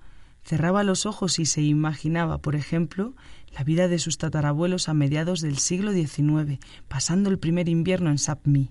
Cerraba 0.46 0.84
los 0.84 1.08
ojos 1.08 1.40
y 1.40 1.46
se 1.46 1.64
imaginaba, 1.64 2.38
por 2.38 2.56
ejemplo, 2.56 3.16
la 3.52 3.64
vida 3.64 3.88
de 3.88 3.98
sus 3.98 4.20
tatarabuelos 4.20 4.90
a 4.90 4.94
mediados 4.94 5.42
del 5.42 5.58
siglo 5.58 5.92
XIX, 5.92 6.60
pasando 6.88 7.32
el 7.32 7.40
primer 7.40 7.68
invierno 7.68 8.12
en 8.12 8.20
Sapmi, 8.20 8.70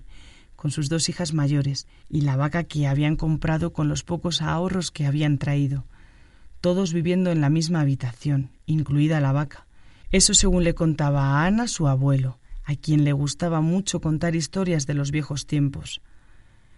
con 0.55 0.71
sus 0.71 0.87
dos 0.87 1.09
hijas 1.09 1.33
mayores 1.33 1.85
y 2.09 2.21
la 2.21 2.37
vaca 2.37 2.63
que 2.63 2.87
habían 2.87 3.17
comprado 3.17 3.73
con 3.73 3.89
los 3.89 4.03
pocos 4.03 4.41
ahorros 4.41 4.89
que 4.89 5.05
habían 5.05 5.37
traído, 5.37 5.85
todos 6.61 6.93
viviendo 6.93 7.29
en 7.29 7.41
la 7.41 7.49
misma 7.49 7.81
habitación, 7.81 8.51
incluida 8.65 9.19
la 9.19 9.33
vaca. 9.33 9.67
Eso 10.11 10.33
según 10.33 10.63
le 10.63 10.75
contaba 10.75 11.25
a 11.25 11.45
Ana 11.45 11.67
su 11.67 11.89
abuelo, 11.89 12.39
a 12.63 12.75
quien 12.75 13.03
le 13.03 13.11
gustaba 13.11 13.59
mucho 13.59 13.99
contar 13.99 14.33
historias 14.33 14.87
de 14.87 14.93
los 14.93 15.11
viejos 15.11 15.45
tiempos. 15.45 16.01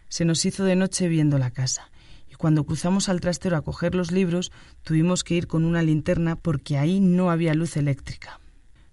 Se 0.10 0.26
nos 0.26 0.44
hizo 0.44 0.64
de 0.64 0.76
noche 0.76 1.08
viendo 1.08 1.38
la 1.38 1.52
casa, 1.52 1.92
cuando 2.38 2.64
cruzamos 2.64 3.10
al 3.10 3.20
trastero 3.20 3.58
a 3.58 3.62
coger 3.62 3.96
los 3.96 4.12
libros, 4.12 4.52
tuvimos 4.84 5.24
que 5.24 5.36
ir 5.36 5.48
con 5.48 5.66
una 5.66 5.82
linterna 5.82 6.36
porque 6.36 6.78
ahí 6.78 7.00
no 7.00 7.32
había 7.32 7.54
luz 7.54 7.78
eléctrica. 7.78 8.40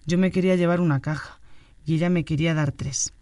Yo 0.06 0.18
me 0.18 0.30
quería 0.30 0.56
llevar 0.56 0.80
una 0.80 1.00
caja 1.00 1.40
y 1.84 1.94
ella 1.94 2.10
me 2.10 2.24
quería 2.24 2.54
dar 2.54 2.72
tres. 2.72 3.12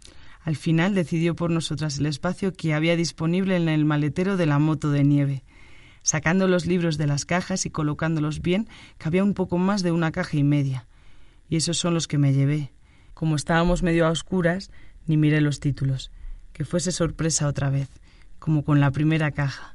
Al 0.41 0.55
final 0.55 0.93
decidió 0.95 1.35
por 1.35 1.51
nosotras 1.51 1.99
el 1.99 2.05
espacio 2.05 2.53
que 2.53 2.73
había 2.73 2.95
disponible 2.95 3.55
en 3.55 3.69
el 3.69 3.85
maletero 3.85 4.35
de 4.35 4.45
la 4.45 4.59
moto 4.59 4.91
de 4.91 5.03
nieve. 5.03 5.43
Sacando 6.01 6.47
los 6.49 6.65
libros 6.65 6.97
de 6.97 7.07
las 7.07 7.25
cajas 7.25 7.65
y 7.65 7.69
colocándolos 7.69 8.41
bien, 8.41 8.67
cabía 8.97 9.23
un 9.23 9.33
poco 9.33 9.57
más 9.57 9.83
de 9.83 9.93
una 9.93 10.11
caja 10.11 10.37
y 10.37 10.43
media. 10.43 10.87
y 11.49 11.57
esos 11.57 11.77
son 11.77 11.93
los 11.93 12.07
que 12.07 12.17
me 12.17 12.33
llevé. 12.33 12.73
Como 13.13 13.35
estábamos 13.35 13.83
medio 13.83 14.07
a 14.07 14.09
oscuras, 14.09 14.71
ni 15.05 15.17
miré 15.17 15.39
los 15.39 15.59
títulos. 15.59 16.11
Que 16.51 16.65
fuese 16.65 16.91
sorpresa 16.91 17.47
otra 17.47 17.69
vez, 17.69 17.89
como 18.39 18.63
con 18.63 18.79
la 18.79 18.91
primera 18.91 19.31
caja. 19.31 19.72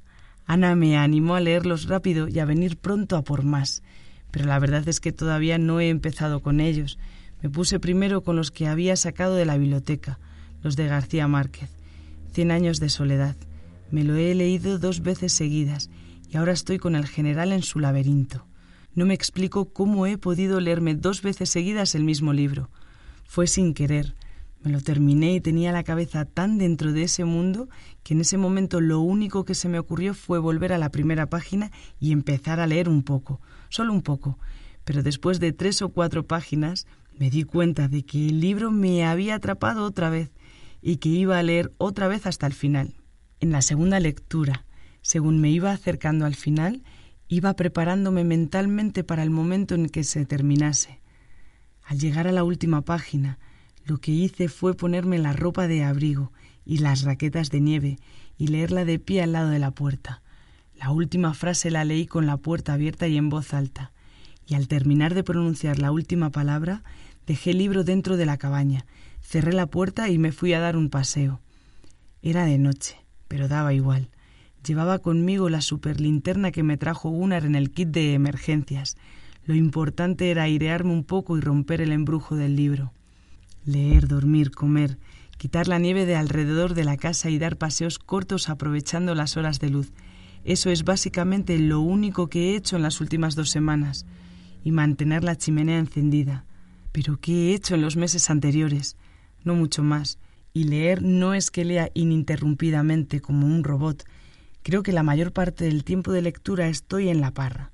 Ana 0.49 0.75
me 0.75 0.97
animó 0.97 1.35
a 1.35 1.41
leerlos 1.41 1.89
rápido 1.89 2.27
y 2.27 2.39
a 2.39 2.47
venir 2.47 2.79
pronto 2.79 3.17
a 3.17 3.23
por 3.23 3.45
más, 3.45 3.83
pero 4.31 4.47
la 4.47 4.59
verdad 4.59 4.89
es 4.89 4.99
que 4.99 5.13
todavía 5.13 5.59
no 5.59 5.79
he 5.79 5.91
empezado 5.91 6.41
con 6.41 6.61
ellos. 6.61 6.99
Me 7.43 7.51
puse 7.51 7.79
primero 7.79 8.23
con 8.23 8.35
los 8.35 8.51
que 8.51 8.67
había 8.67 8.97
sacado 8.97 9.35
de 9.35 9.45
la 9.45 9.59
biblioteca, 9.59 10.19
los 10.63 10.75
de 10.75 10.89
García 10.89 11.29
Márquez. 11.29 11.69
Cien 12.33 12.51
años 12.51 12.81
de 12.81 12.89
soledad. 12.89 13.37
Me 13.91 14.05
lo 14.05 14.17
he 14.17 14.35
leído 14.35 14.79
dos 14.79 15.03
veces 15.03 15.35
seguidas 15.35 15.91
y 16.31 16.39
ahora 16.39 16.53
estoy 16.53 16.79
con 16.79 16.97
el 16.97 17.07
general 17.07 17.53
en 17.53 17.63
su 17.63 17.79
laberinto. 17.79 18.47
No 18.95 19.05
me 19.05 19.13
explico 19.13 19.67
cómo 19.75 20.07
he 20.07 20.17
podido 20.17 20.61
leerme 20.61 20.95
dos 20.95 21.21
veces 21.21 21.51
seguidas 21.51 21.95
el 21.95 22.05
mismo 22.05 22.33
libro. 22.33 22.71
Fue 23.27 23.47
sin 23.47 23.75
querer, 23.75 24.15
me 24.63 24.71
lo 24.71 24.81
terminé 24.81 25.35
y 25.35 25.41
tenía 25.41 25.73
la 25.73 25.85
cabeza 25.85 26.25
tan 26.25 26.59
dentro 26.59 26.93
de 26.93 27.05
ese 27.05 27.25
mundo 27.25 27.69
que 28.03 28.15
en 28.15 28.21
ese 28.21 28.39
momento 28.39 28.81
lo 28.81 29.01
único 29.01 29.45
que 29.45 29.55
se 29.55 29.69
me 29.69 29.79
ocurrió 29.79 30.15
fue 30.15 30.39
volver 30.39 30.73
a 30.73 30.79
la 30.79 30.91
primera 30.91 31.27
página 31.27 31.71
y 32.01 32.13
empezar 32.13 32.61
a 32.61 32.67
leer 32.67 32.89
un 32.89 33.03
poco, 33.03 33.41
solo 33.69 33.93
un 33.93 34.03
poco. 34.03 34.39
Pero 34.85 35.03
después 35.03 35.39
de 35.41 35.53
tres 35.53 35.83
o 35.83 35.91
cuatro 35.91 36.27
páginas 36.27 36.87
me 37.19 37.31
di 37.31 37.45
cuenta 37.45 37.89
de 37.89 38.05
que 38.05 38.29
el 38.29 38.41
libro 38.41 38.71
me 38.71 39.05
había 39.05 39.37
atrapado 39.37 39.85
otra 39.85 40.11
vez 40.11 40.31
y 40.81 40.97
que 40.97 41.09
iba 41.09 41.39
a 41.39 41.43
leer 41.43 41.73
otra 41.79 42.09
vez 42.09 42.27
hasta 42.27 42.47
el 42.47 42.53
final. 42.53 42.95
En 43.41 43.51
la 43.51 43.63
segunda 43.63 44.01
lectura, 44.01 44.65
según 45.03 45.41
me 45.41 45.51
iba 45.51 45.73
acercando 45.73 46.27
al 46.27 46.35
final, 46.35 46.83
iba 47.29 47.55
preparándome 47.55 48.25
mentalmente 48.25 49.05
para 49.05 49.23
el 49.23 49.31
momento 49.31 49.75
en 49.75 49.89
que 49.89 50.05
se 50.05 50.25
terminase. 50.25 51.01
Al 51.85 51.99
llegar 51.99 52.27
a 52.27 52.33
la 52.33 52.45
última 52.45 52.83
página, 52.83 53.39
lo 53.89 53.97
que 53.99 54.13
hice 54.13 54.49
fue 54.49 54.75
ponerme 54.75 55.19
la 55.19 55.33
ropa 55.33 55.67
de 55.67 55.83
abrigo 55.83 56.31
y 56.67 56.79
las 56.79 57.05
raquetas 57.05 57.51
de 57.51 57.61
nieve 57.61 57.99
y 58.37 58.49
leerla 58.49 58.85
de 58.85 58.99
pie 58.99 59.23
al 59.23 59.33
lado 59.33 59.49
de 59.49 59.59
la 59.59 59.71
puerta. 59.71 60.21
La 60.77 60.91
última 60.91 61.33
frase 61.33 61.71
la 61.71 61.87
leí 61.87 62.07
con 62.07 62.27
la 62.27 62.37
puerta 62.37 62.75
abierta 62.75 63.09
y 63.09 63.17
en 63.17 63.31
voz 63.31 63.55
alta, 63.55 63.93
y 64.47 64.55
al 64.55 64.69
terminar 64.69 65.15
de 65.15 65.25
pronunciar 65.25 65.79
la 65.79 65.91
última 65.91 66.29
palabra, 66.31 66.85
dejé 67.27 67.53
el 67.53 67.59
libro 67.59 67.83
dentro 67.83 68.19
de 68.19 68.27
la 68.27 68.37
cabaña, 68.37 68.85
cerré 69.23 69.55
la 69.55 69.67
puerta 69.67 70.11
y 70.11 70.19
me 70.19 70.33
fui 70.33 70.53
a 70.53 70.61
dar 70.61 70.77
un 70.77 70.91
paseo. 70.91 71.41
Era 72.21 72.45
de 72.45 72.59
noche, 72.59 72.97
pero 73.27 73.49
daba 73.49 73.73
igual. 73.73 74.11
Llevaba 74.67 74.99
conmigo 74.99 75.49
la 75.49 75.63
superlinterna 75.63 76.51
que 76.51 76.63
me 76.63 76.77
trajo 76.77 77.09
Gunnar 77.09 77.47
en 77.47 77.55
el 77.55 77.71
kit 77.71 77.89
de 77.89 78.13
emergencias. 78.13 78.99
Lo 79.45 79.55
importante 79.55 80.31
era 80.31 80.43
airearme 80.43 80.93
un 80.93 81.05
poco 81.05 81.39
y 81.39 81.41
romper 81.41 81.81
el 81.81 81.93
embrujo 81.93 82.37
del 82.37 82.55
libro 82.55 82.93
leer, 83.69 84.09
dormir, 84.09 84.51
comer, 84.51 84.99
quitar 85.37 85.69
la 85.69 85.79
nieve 85.79 86.07
de 86.07 86.17
alrededor 86.17 86.75
de 86.75 86.85
la 86.85 86.97
casa 86.97 87.31
y 87.31 87.39
dar 87.39 87.57
paseos 87.57 87.99
cortos 87.99 88.49
aprovechando 88.49 89.15
las 89.15 89.37
horas 89.37 89.61
de 89.61 89.71
luz. 89.71 89.93
Eso 90.45 90.71
es 90.71 90.85
básicamente 90.85 91.59
lo 91.59 91.81
único 91.81 92.29
que 92.29 92.51
he 92.51 92.57
hecho 92.57 92.77
en 92.77 92.83
las 92.83 93.01
últimas 93.01 93.35
dos 93.35 93.51
semanas. 93.51 94.07
Y 94.65 94.73
mantener 94.73 95.23
la 95.23 95.37
chimenea 95.37 95.79
encendida. 95.79 96.45
Pero 96.91 97.19
¿qué 97.21 97.51
he 97.51 97.55
hecho 97.55 97.75
en 97.75 97.83
los 97.83 97.97
meses 97.97 98.29
anteriores? 98.29 98.97
No 99.45 99.55
mucho 99.55 99.83
más. 99.83 100.19
Y 100.53 100.65
leer 100.65 101.03
no 101.03 101.35
es 101.35 101.51
que 101.51 101.65
lea 101.65 101.91
ininterrumpidamente 101.95 103.21
como 103.21 103.47
un 103.47 103.63
robot. 103.63 104.05
Creo 104.63 104.83
que 104.83 104.93
la 104.93 105.03
mayor 105.05 105.33
parte 105.33 105.65
del 105.65 105.85
tiempo 105.85 106.13
de 106.13 106.23
lectura 106.23 106.69
estoy 106.69 107.09
en 107.09 107.21
la 107.21 107.31
parra. 107.31 107.71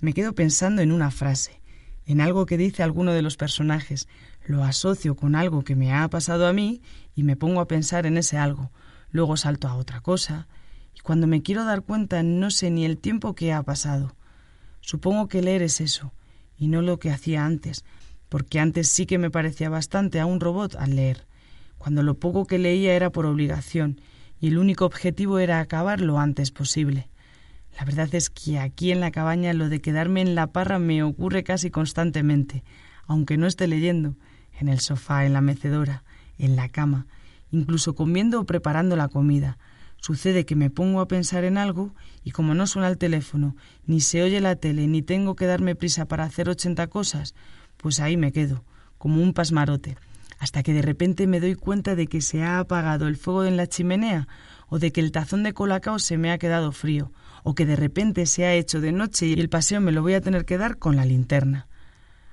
Me 0.00 0.12
quedo 0.12 0.34
pensando 0.34 0.82
en 0.82 0.92
una 0.92 1.10
frase, 1.10 1.60
en 2.06 2.20
algo 2.20 2.46
que 2.46 2.56
dice 2.56 2.82
alguno 2.82 3.12
de 3.12 3.22
los 3.22 3.36
personajes, 3.36 4.08
lo 4.46 4.64
asocio 4.64 5.14
con 5.14 5.34
algo 5.34 5.62
que 5.62 5.76
me 5.76 5.92
ha 5.92 6.08
pasado 6.08 6.46
a 6.46 6.52
mí 6.52 6.82
y 7.14 7.22
me 7.22 7.36
pongo 7.36 7.60
a 7.60 7.68
pensar 7.68 8.06
en 8.06 8.16
ese 8.16 8.38
algo. 8.38 8.70
Luego 9.10 9.36
salto 9.36 9.68
a 9.68 9.76
otra 9.76 10.00
cosa 10.00 10.48
y 10.94 11.00
cuando 11.00 11.26
me 11.26 11.42
quiero 11.42 11.64
dar 11.64 11.82
cuenta 11.82 12.22
no 12.22 12.50
sé 12.50 12.70
ni 12.70 12.84
el 12.84 12.98
tiempo 12.98 13.34
que 13.34 13.52
ha 13.52 13.62
pasado. 13.62 14.16
Supongo 14.80 15.28
que 15.28 15.42
leer 15.42 15.62
es 15.62 15.80
eso 15.80 16.12
y 16.56 16.68
no 16.68 16.82
lo 16.82 16.98
que 16.98 17.10
hacía 17.10 17.44
antes, 17.44 17.84
porque 18.28 18.58
antes 18.58 18.88
sí 18.88 19.06
que 19.06 19.18
me 19.18 19.30
parecía 19.30 19.68
bastante 19.68 20.18
a 20.20 20.26
un 20.26 20.40
robot 20.40 20.76
al 20.76 20.96
leer, 20.96 21.26
cuando 21.78 22.02
lo 22.02 22.18
poco 22.18 22.46
que 22.46 22.58
leía 22.58 22.94
era 22.94 23.10
por 23.10 23.26
obligación 23.26 24.00
y 24.40 24.48
el 24.48 24.58
único 24.58 24.84
objetivo 24.84 25.38
era 25.38 25.60
acabar 25.60 26.00
lo 26.00 26.18
antes 26.18 26.50
posible. 26.50 27.08
La 27.78 27.84
verdad 27.84 28.12
es 28.14 28.28
que 28.28 28.58
aquí 28.58 28.90
en 28.90 29.00
la 29.00 29.10
cabaña 29.10 29.52
lo 29.54 29.68
de 29.68 29.80
quedarme 29.80 30.20
en 30.20 30.34
la 30.34 30.48
parra 30.48 30.78
me 30.78 31.02
ocurre 31.02 31.44
casi 31.44 31.70
constantemente, 31.70 32.64
aunque 33.06 33.36
no 33.36 33.46
esté 33.46 33.66
leyendo, 33.66 34.16
en 34.58 34.68
el 34.68 34.80
sofá, 34.80 35.24
en 35.24 35.32
la 35.32 35.40
mecedora, 35.40 36.04
en 36.38 36.56
la 36.56 36.68
cama, 36.68 37.06
incluso 37.50 37.94
comiendo 37.94 38.40
o 38.40 38.44
preparando 38.44 38.96
la 38.96 39.08
comida. 39.08 39.58
Sucede 39.96 40.44
que 40.44 40.56
me 40.56 40.70
pongo 40.70 41.00
a 41.00 41.06
pensar 41.06 41.44
en 41.44 41.58
algo 41.58 41.94
y 42.24 42.32
como 42.32 42.54
no 42.54 42.66
suena 42.66 42.88
el 42.88 42.98
teléfono, 42.98 43.54
ni 43.86 44.00
se 44.00 44.22
oye 44.22 44.40
la 44.40 44.56
tele, 44.56 44.88
ni 44.88 45.02
tengo 45.02 45.36
que 45.36 45.46
darme 45.46 45.76
prisa 45.76 46.06
para 46.06 46.24
hacer 46.24 46.48
ochenta 46.48 46.88
cosas, 46.88 47.34
pues 47.76 48.00
ahí 48.00 48.16
me 48.16 48.32
quedo, 48.32 48.64
como 48.98 49.22
un 49.22 49.32
pasmarote, 49.32 49.96
hasta 50.38 50.64
que 50.64 50.72
de 50.72 50.82
repente 50.82 51.26
me 51.28 51.38
doy 51.38 51.54
cuenta 51.54 51.94
de 51.94 52.08
que 52.08 52.20
se 52.20 52.42
ha 52.42 52.58
apagado 52.58 53.06
el 53.06 53.16
fuego 53.16 53.44
en 53.44 53.56
la 53.56 53.68
chimenea, 53.68 54.26
o 54.68 54.78
de 54.78 54.90
que 54.90 55.00
el 55.00 55.12
tazón 55.12 55.42
de 55.42 55.52
colacao 55.52 55.98
se 55.98 56.18
me 56.18 56.32
ha 56.32 56.38
quedado 56.38 56.72
frío, 56.72 57.12
o 57.44 57.54
que 57.54 57.66
de 57.66 57.76
repente 57.76 58.26
se 58.26 58.44
ha 58.44 58.54
hecho 58.54 58.80
de 58.80 58.90
noche 58.90 59.26
y 59.26 59.34
el 59.34 59.48
paseo 59.48 59.80
me 59.80 59.92
lo 59.92 60.02
voy 60.02 60.14
a 60.14 60.20
tener 60.20 60.44
que 60.44 60.58
dar 60.58 60.78
con 60.78 60.96
la 60.96 61.04
linterna. 61.04 61.68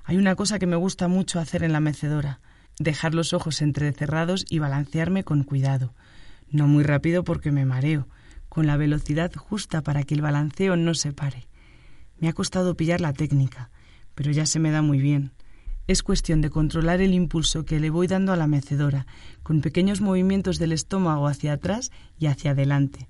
Hay 0.09 0.17
una 0.17 0.35
cosa 0.35 0.57
que 0.57 0.65
me 0.65 0.75
gusta 0.75 1.07
mucho 1.07 1.39
hacer 1.39 1.61
en 1.61 1.71
la 1.71 1.79
mecedora, 1.79 2.39
dejar 2.79 3.13
los 3.13 3.31
ojos 3.31 3.61
entrecerrados 3.61 4.43
y 4.49 4.57
balancearme 4.57 5.23
con 5.23 5.43
cuidado. 5.43 5.93
No 6.49 6.67
muy 6.67 6.83
rápido 6.83 7.23
porque 7.23 7.51
me 7.51 7.63
mareo, 7.63 8.07
con 8.49 8.65
la 8.65 8.75
velocidad 8.75 9.31
justa 9.35 9.83
para 9.83 10.01
que 10.01 10.15
el 10.15 10.23
balanceo 10.23 10.75
no 10.75 10.95
se 10.95 11.13
pare. 11.13 11.47
Me 12.17 12.27
ha 12.27 12.33
costado 12.33 12.73
pillar 12.73 13.01
la 13.01 13.13
técnica, 13.13 13.69
pero 14.15 14.31
ya 14.31 14.47
se 14.47 14.57
me 14.57 14.71
da 14.71 14.81
muy 14.81 14.97
bien. 14.97 15.31
Es 15.85 16.01
cuestión 16.01 16.41
de 16.41 16.49
controlar 16.49 17.01
el 17.01 17.13
impulso 17.13 17.63
que 17.63 17.79
le 17.79 17.91
voy 17.91 18.07
dando 18.07 18.33
a 18.33 18.35
la 18.35 18.47
mecedora, 18.47 19.05
con 19.43 19.61
pequeños 19.61 20.01
movimientos 20.01 20.57
del 20.57 20.71
estómago 20.71 21.27
hacia 21.27 21.53
atrás 21.53 21.91
y 22.17 22.25
hacia 22.25 22.51
adelante. 22.51 23.07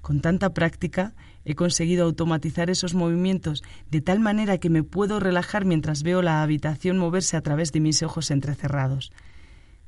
Con 0.00 0.20
tanta 0.20 0.52
práctica 0.52 1.14
he 1.44 1.54
conseguido 1.54 2.04
automatizar 2.04 2.70
esos 2.70 2.94
movimientos 2.94 3.62
de 3.90 4.00
tal 4.00 4.20
manera 4.20 4.58
que 4.58 4.70
me 4.70 4.82
puedo 4.82 5.20
relajar 5.20 5.64
mientras 5.64 6.02
veo 6.02 6.22
la 6.22 6.42
habitación 6.42 6.98
moverse 6.98 7.36
a 7.36 7.40
través 7.40 7.72
de 7.72 7.80
mis 7.80 8.02
ojos 8.02 8.30
entrecerrados. 8.30 9.12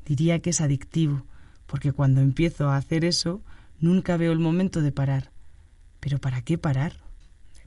Diría 0.04 0.40
que 0.40 0.50
es 0.50 0.60
adictivo, 0.60 1.26
porque 1.66 1.92
cuando 1.92 2.20
empiezo 2.20 2.68
a 2.68 2.76
hacer 2.76 3.04
eso, 3.04 3.42
nunca 3.78 4.16
veo 4.16 4.32
el 4.32 4.38
momento 4.38 4.80
de 4.80 4.92
parar. 4.92 5.32
Pero 6.00 6.18
¿para 6.18 6.42
qué 6.42 6.58
parar? 6.58 6.96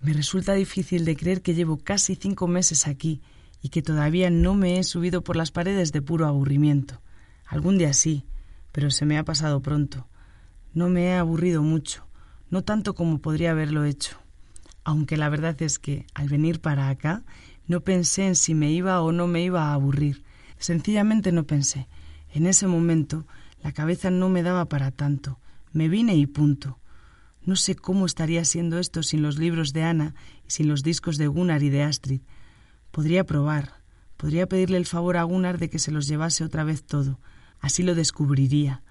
Me 0.01 0.13
resulta 0.13 0.53
difícil 0.53 1.05
de 1.05 1.15
creer 1.15 1.41
que 1.41 1.53
llevo 1.53 1.77
casi 1.77 2.15
cinco 2.15 2.47
meses 2.47 2.87
aquí 2.87 3.21
y 3.61 3.69
que 3.69 3.81
todavía 3.81 4.29
no 4.29 4.55
me 4.55 4.77
he 4.77 4.83
subido 4.83 5.23
por 5.23 5.35
las 5.35 5.51
paredes 5.51 5.91
de 5.91 6.01
puro 6.01 6.27
aburrimiento. 6.27 7.01
Algún 7.45 7.77
día 7.77 7.93
sí, 7.93 8.25
pero 8.71 8.91
se 8.91 9.05
me 9.05 9.17
ha 9.17 9.23
pasado 9.23 9.61
pronto. 9.61 10.07
No 10.73 10.89
me 10.89 11.05
he 11.05 11.13
aburrido 11.13 11.63
mucho 11.63 12.04
no 12.55 12.63
tanto 12.63 12.95
como 12.95 13.19
podría 13.19 13.51
haberlo 13.51 13.83
hecho, 13.83 14.17
aunque 14.85 15.17
la 15.17 15.27
verdad 15.27 15.61
es 15.61 15.77
que 15.77 16.05
al 16.13 16.29
venir 16.29 16.61
para 16.61 16.87
acá 16.87 17.21
no 17.67 17.81
pensé 17.81 18.27
en 18.27 18.37
si 18.37 18.53
me 18.53 18.71
iba 18.71 19.01
o 19.01 19.11
no 19.11 19.27
me 19.27 19.43
iba 19.43 19.63
a 19.63 19.73
aburrir, 19.73 20.23
sencillamente 20.57 21.33
no 21.33 21.43
pensé. 21.43 21.89
En 22.33 22.47
ese 22.47 22.65
momento 22.65 23.27
la 23.61 23.73
cabeza 23.73 24.09
no 24.09 24.29
me 24.29 24.41
daba 24.41 24.69
para 24.69 24.91
tanto, 24.91 25.37
me 25.73 25.89
vine 25.89 26.15
y 26.15 26.27
punto. 26.27 26.79
No 27.43 27.57
sé 27.57 27.75
cómo 27.75 28.05
estaría 28.05 28.45
siendo 28.45 28.79
esto 28.79 29.03
sin 29.03 29.21
los 29.21 29.37
libros 29.37 29.73
de 29.73 29.83
Ana 29.83 30.15
y 30.47 30.51
sin 30.51 30.69
los 30.69 30.81
discos 30.81 31.17
de 31.17 31.27
Gunnar 31.27 31.61
y 31.61 31.69
de 31.69 31.83
Astrid. 31.83 32.21
Podría 32.91 33.25
probar, 33.25 33.81
podría 34.15 34.47
pedirle 34.47 34.77
el 34.77 34.85
favor 34.85 35.17
a 35.17 35.23
Gunnar 35.23 35.57
de 35.57 35.69
que 35.69 35.77
se 35.77 35.91
los 35.91 36.07
llevase 36.07 36.45
otra 36.45 36.63
vez 36.63 36.85
todo, 36.85 37.19
así 37.59 37.83
lo 37.83 37.95
descubriría, 37.95 38.81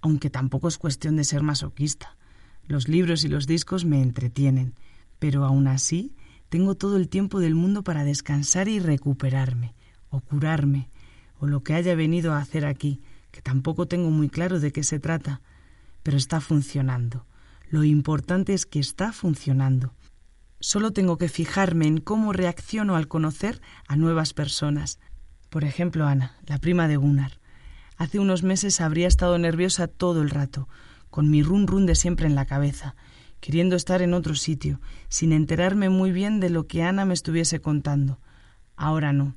aunque 0.00 0.30
tampoco 0.30 0.68
es 0.68 0.78
cuestión 0.78 1.16
de 1.16 1.24
ser 1.24 1.42
masoquista. 1.42 2.16
Los 2.70 2.86
libros 2.86 3.24
y 3.24 3.28
los 3.28 3.48
discos 3.48 3.84
me 3.84 4.00
entretienen, 4.00 4.76
pero 5.18 5.44
aún 5.44 5.66
así 5.66 6.14
tengo 6.50 6.76
todo 6.76 6.98
el 6.98 7.08
tiempo 7.08 7.40
del 7.40 7.56
mundo 7.56 7.82
para 7.82 8.04
descansar 8.04 8.68
y 8.68 8.78
recuperarme, 8.78 9.74
o 10.08 10.20
curarme, 10.20 10.88
o 11.40 11.48
lo 11.48 11.64
que 11.64 11.74
haya 11.74 11.96
venido 11.96 12.32
a 12.32 12.38
hacer 12.38 12.64
aquí, 12.64 13.00
que 13.32 13.42
tampoco 13.42 13.88
tengo 13.88 14.10
muy 14.10 14.28
claro 14.28 14.60
de 14.60 14.70
qué 14.70 14.84
se 14.84 15.00
trata, 15.00 15.40
pero 16.04 16.16
está 16.16 16.40
funcionando. 16.40 17.26
Lo 17.70 17.82
importante 17.82 18.54
es 18.54 18.66
que 18.66 18.78
está 18.78 19.12
funcionando. 19.12 19.92
Solo 20.60 20.92
tengo 20.92 21.18
que 21.18 21.28
fijarme 21.28 21.88
en 21.88 21.98
cómo 21.98 22.32
reacciono 22.32 22.94
al 22.94 23.08
conocer 23.08 23.60
a 23.88 23.96
nuevas 23.96 24.32
personas. 24.32 25.00
Por 25.48 25.64
ejemplo, 25.64 26.06
Ana, 26.06 26.36
la 26.46 26.58
prima 26.58 26.86
de 26.86 26.98
Gunnar. 26.98 27.40
Hace 27.96 28.20
unos 28.20 28.44
meses 28.44 28.80
habría 28.80 29.08
estado 29.08 29.38
nerviosa 29.38 29.88
todo 29.88 30.22
el 30.22 30.30
rato, 30.30 30.68
con 31.10 31.30
mi 31.30 31.42
run 31.42 31.66
run 31.66 31.86
de 31.86 31.94
siempre 31.94 32.26
en 32.26 32.34
la 32.34 32.46
cabeza, 32.46 32.94
queriendo 33.40 33.76
estar 33.76 34.02
en 34.02 34.14
otro 34.14 34.34
sitio, 34.34 34.80
sin 35.08 35.32
enterarme 35.32 35.88
muy 35.88 36.12
bien 36.12 36.40
de 36.40 36.50
lo 36.50 36.66
que 36.66 36.82
Ana 36.82 37.04
me 37.04 37.14
estuviese 37.14 37.60
contando. 37.60 38.20
Ahora 38.76 39.12
no. 39.12 39.36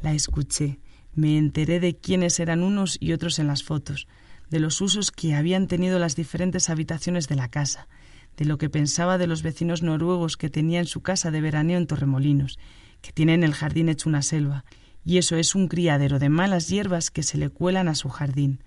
La 0.00 0.12
escuché, 0.12 0.80
me 1.14 1.38
enteré 1.38 1.78
de 1.78 1.96
quiénes 1.96 2.40
eran 2.40 2.62
unos 2.62 2.96
y 3.00 3.12
otros 3.12 3.38
en 3.38 3.46
las 3.46 3.62
fotos, 3.62 4.08
de 4.50 4.60
los 4.60 4.80
usos 4.80 5.10
que 5.10 5.34
habían 5.34 5.66
tenido 5.66 5.98
las 5.98 6.16
diferentes 6.16 6.70
habitaciones 6.70 7.28
de 7.28 7.36
la 7.36 7.48
casa, 7.48 7.88
de 8.36 8.44
lo 8.44 8.58
que 8.58 8.70
pensaba 8.70 9.18
de 9.18 9.26
los 9.26 9.42
vecinos 9.42 9.82
noruegos 9.82 10.36
que 10.36 10.50
tenía 10.50 10.80
en 10.80 10.86
su 10.86 11.02
casa 11.02 11.30
de 11.30 11.40
veraneo 11.40 11.78
en 11.78 11.86
Torremolinos, 11.86 12.58
que 13.00 13.12
tienen 13.12 13.44
el 13.44 13.54
jardín 13.54 13.88
hecho 13.88 14.08
una 14.08 14.22
selva, 14.22 14.64
y 15.04 15.18
eso 15.18 15.36
es 15.36 15.54
un 15.54 15.68
criadero 15.68 16.18
de 16.18 16.28
malas 16.28 16.68
hierbas 16.68 17.10
que 17.10 17.22
se 17.22 17.38
le 17.38 17.50
cuelan 17.50 17.88
a 17.88 17.94
su 17.94 18.08
jardín. 18.08 18.62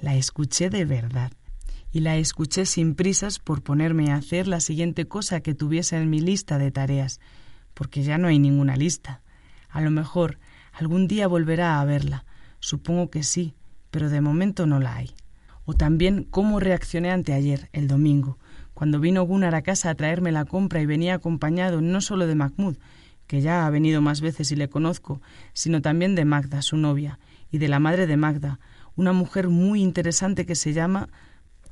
La 0.00 0.14
escuché 0.14 0.70
de 0.70 0.84
verdad. 0.84 1.32
Y 1.92 2.00
la 2.00 2.16
escuché 2.16 2.66
sin 2.66 2.94
prisas 2.94 3.38
por 3.38 3.62
ponerme 3.62 4.12
a 4.12 4.16
hacer 4.16 4.46
la 4.46 4.60
siguiente 4.60 5.06
cosa 5.06 5.40
que 5.40 5.54
tuviese 5.54 5.96
en 5.96 6.08
mi 6.08 6.20
lista 6.20 6.58
de 6.58 6.70
tareas, 6.70 7.20
porque 7.74 8.02
ya 8.02 8.18
no 8.18 8.28
hay 8.28 8.38
ninguna 8.38 8.76
lista. 8.76 9.22
A 9.68 9.80
lo 9.80 9.90
mejor 9.90 10.38
algún 10.72 11.08
día 11.08 11.26
volverá 11.26 11.80
a 11.80 11.84
verla. 11.84 12.24
Supongo 12.60 13.10
que 13.10 13.22
sí, 13.22 13.54
pero 13.90 14.08
de 14.08 14.20
momento 14.20 14.66
no 14.66 14.78
la 14.78 14.96
hay. 14.96 15.10
O 15.64 15.74
también 15.74 16.24
cómo 16.24 16.60
reaccioné 16.60 17.10
anteayer, 17.10 17.68
el 17.72 17.88
domingo, 17.88 18.38
cuando 18.74 19.00
vino 19.00 19.22
Gunnar 19.24 19.54
a 19.54 19.62
casa 19.62 19.90
a 19.90 19.94
traerme 19.94 20.32
la 20.32 20.44
compra 20.44 20.80
y 20.80 20.86
venía 20.86 21.14
acompañado 21.14 21.80
no 21.80 22.00
solo 22.00 22.26
de 22.26 22.34
Mahmoud, 22.34 22.76
que 23.26 23.40
ya 23.40 23.66
ha 23.66 23.70
venido 23.70 24.00
más 24.00 24.20
veces 24.20 24.50
y 24.52 24.56
le 24.56 24.68
conozco, 24.68 25.20
sino 25.52 25.82
también 25.82 26.14
de 26.14 26.24
Magda, 26.24 26.62
su 26.62 26.76
novia, 26.76 27.18
y 27.50 27.58
de 27.58 27.68
la 27.68 27.78
madre 27.78 28.06
de 28.06 28.16
Magda, 28.16 28.58
una 28.96 29.12
mujer 29.12 29.48
muy 29.48 29.82
interesante 29.82 30.46
que 30.46 30.54
se 30.54 30.72
llama... 30.72 31.08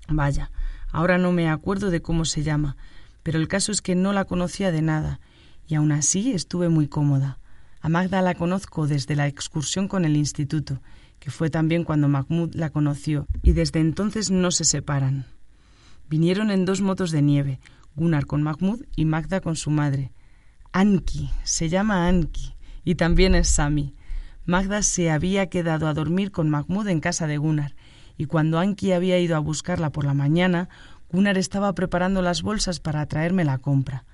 Vaya, 0.08 0.50
ahora 0.90 1.18
no 1.18 1.32
me 1.32 1.48
acuerdo 1.48 1.90
de 1.90 2.00
cómo 2.00 2.24
se 2.24 2.42
llama, 2.42 2.76
pero 3.22 3.38
el 3.38 3.46
caso 3.46 3.72
es 3.72 3.82
que 3.82 3.94
no 3.94 4.12
la 4.12 4.24
conocía 4.24 4.72
de 4.72 4.82
nada, 4.82 5.20
y 5.66 5.74
aun 5.74 5.92
así 5.92 6.32
estuve 6.32 6.70
muy 6.70 6.88
cómoda. 6.88 7.38
A 7.80 7.88
Magda 7.90 8.22
la 8.22 8.34
conozco 8.34 8.86
desde 8.86 9.14
la 9.14 9.26
excursión 9.26 9.86
con 9.86 10.04
el 10.04 10.16
instituto, 10.16 10.80
que 11.18 11.30
fue 11.30 11.50
también 11.50 11.84
cuando 11.84 12.08
Mahmoud 12.08 12.54
la 12.54 12.70
conoció, 12.70 13.26
y 13.42 13.52
desde 13.52 13.80
entonces 13.80 14.30
no 14.30 14.50
se 14.50 14.64
separan. 14.64 15.26
Vinieron 16.08 16.50
en 16.50 16.64
dos 16.64 16.80
motos 16.80 17.10
de 17.10 17.20
nieve, 17.20 17.60
Gunnar 17.94 18.26
con 18.26 18.42
Mahmoud 18.42 18.84
y 18.96 19.04
Magda 19.04 19.40
con 19.40 19.56
su 19.56 19.70
madre. 19.70 20.12
Anki, 20.72 21.30
se 21.44 21.68
llama 21.68 22.08
Anki, 22.08 22.54
y 22.84 22.94
también 22.94 23.34
es 23.34 23.48
Sami. 23.48 23.94
Magda 24.46 24.82
se 24.82 25.10
había 25.10 25.50
quedado 25.50 25.86
a 25.86 25.92
dormir 25.94 26.30
con 26.30 26.48
Mahmoud 26.48 26.88
en 26.88 27.00
casa 27.00 27.26
de 27.26 27.36
Gunnar, 27.36 27.74
y 28.18 28.26
cuando 28.26 28.58
Anki 28.58 28.92
había 28.92 29.18
ido 29.18 29.36
a 29.36 29.38
buscarla 29.38 29.90
por 29.90 30.04
la 30.04 30.12
mañana, 30.12 30.68
Gunnar 31.10 31.38
estaba 31.38 31.72
preparando 31.72 32.20
las 32.20 32.42
bolsas 32.42 32.80
para 32.80 33.06
traerme 33.06 33.44
la 33.44 33.58
compra. 33.58 34.04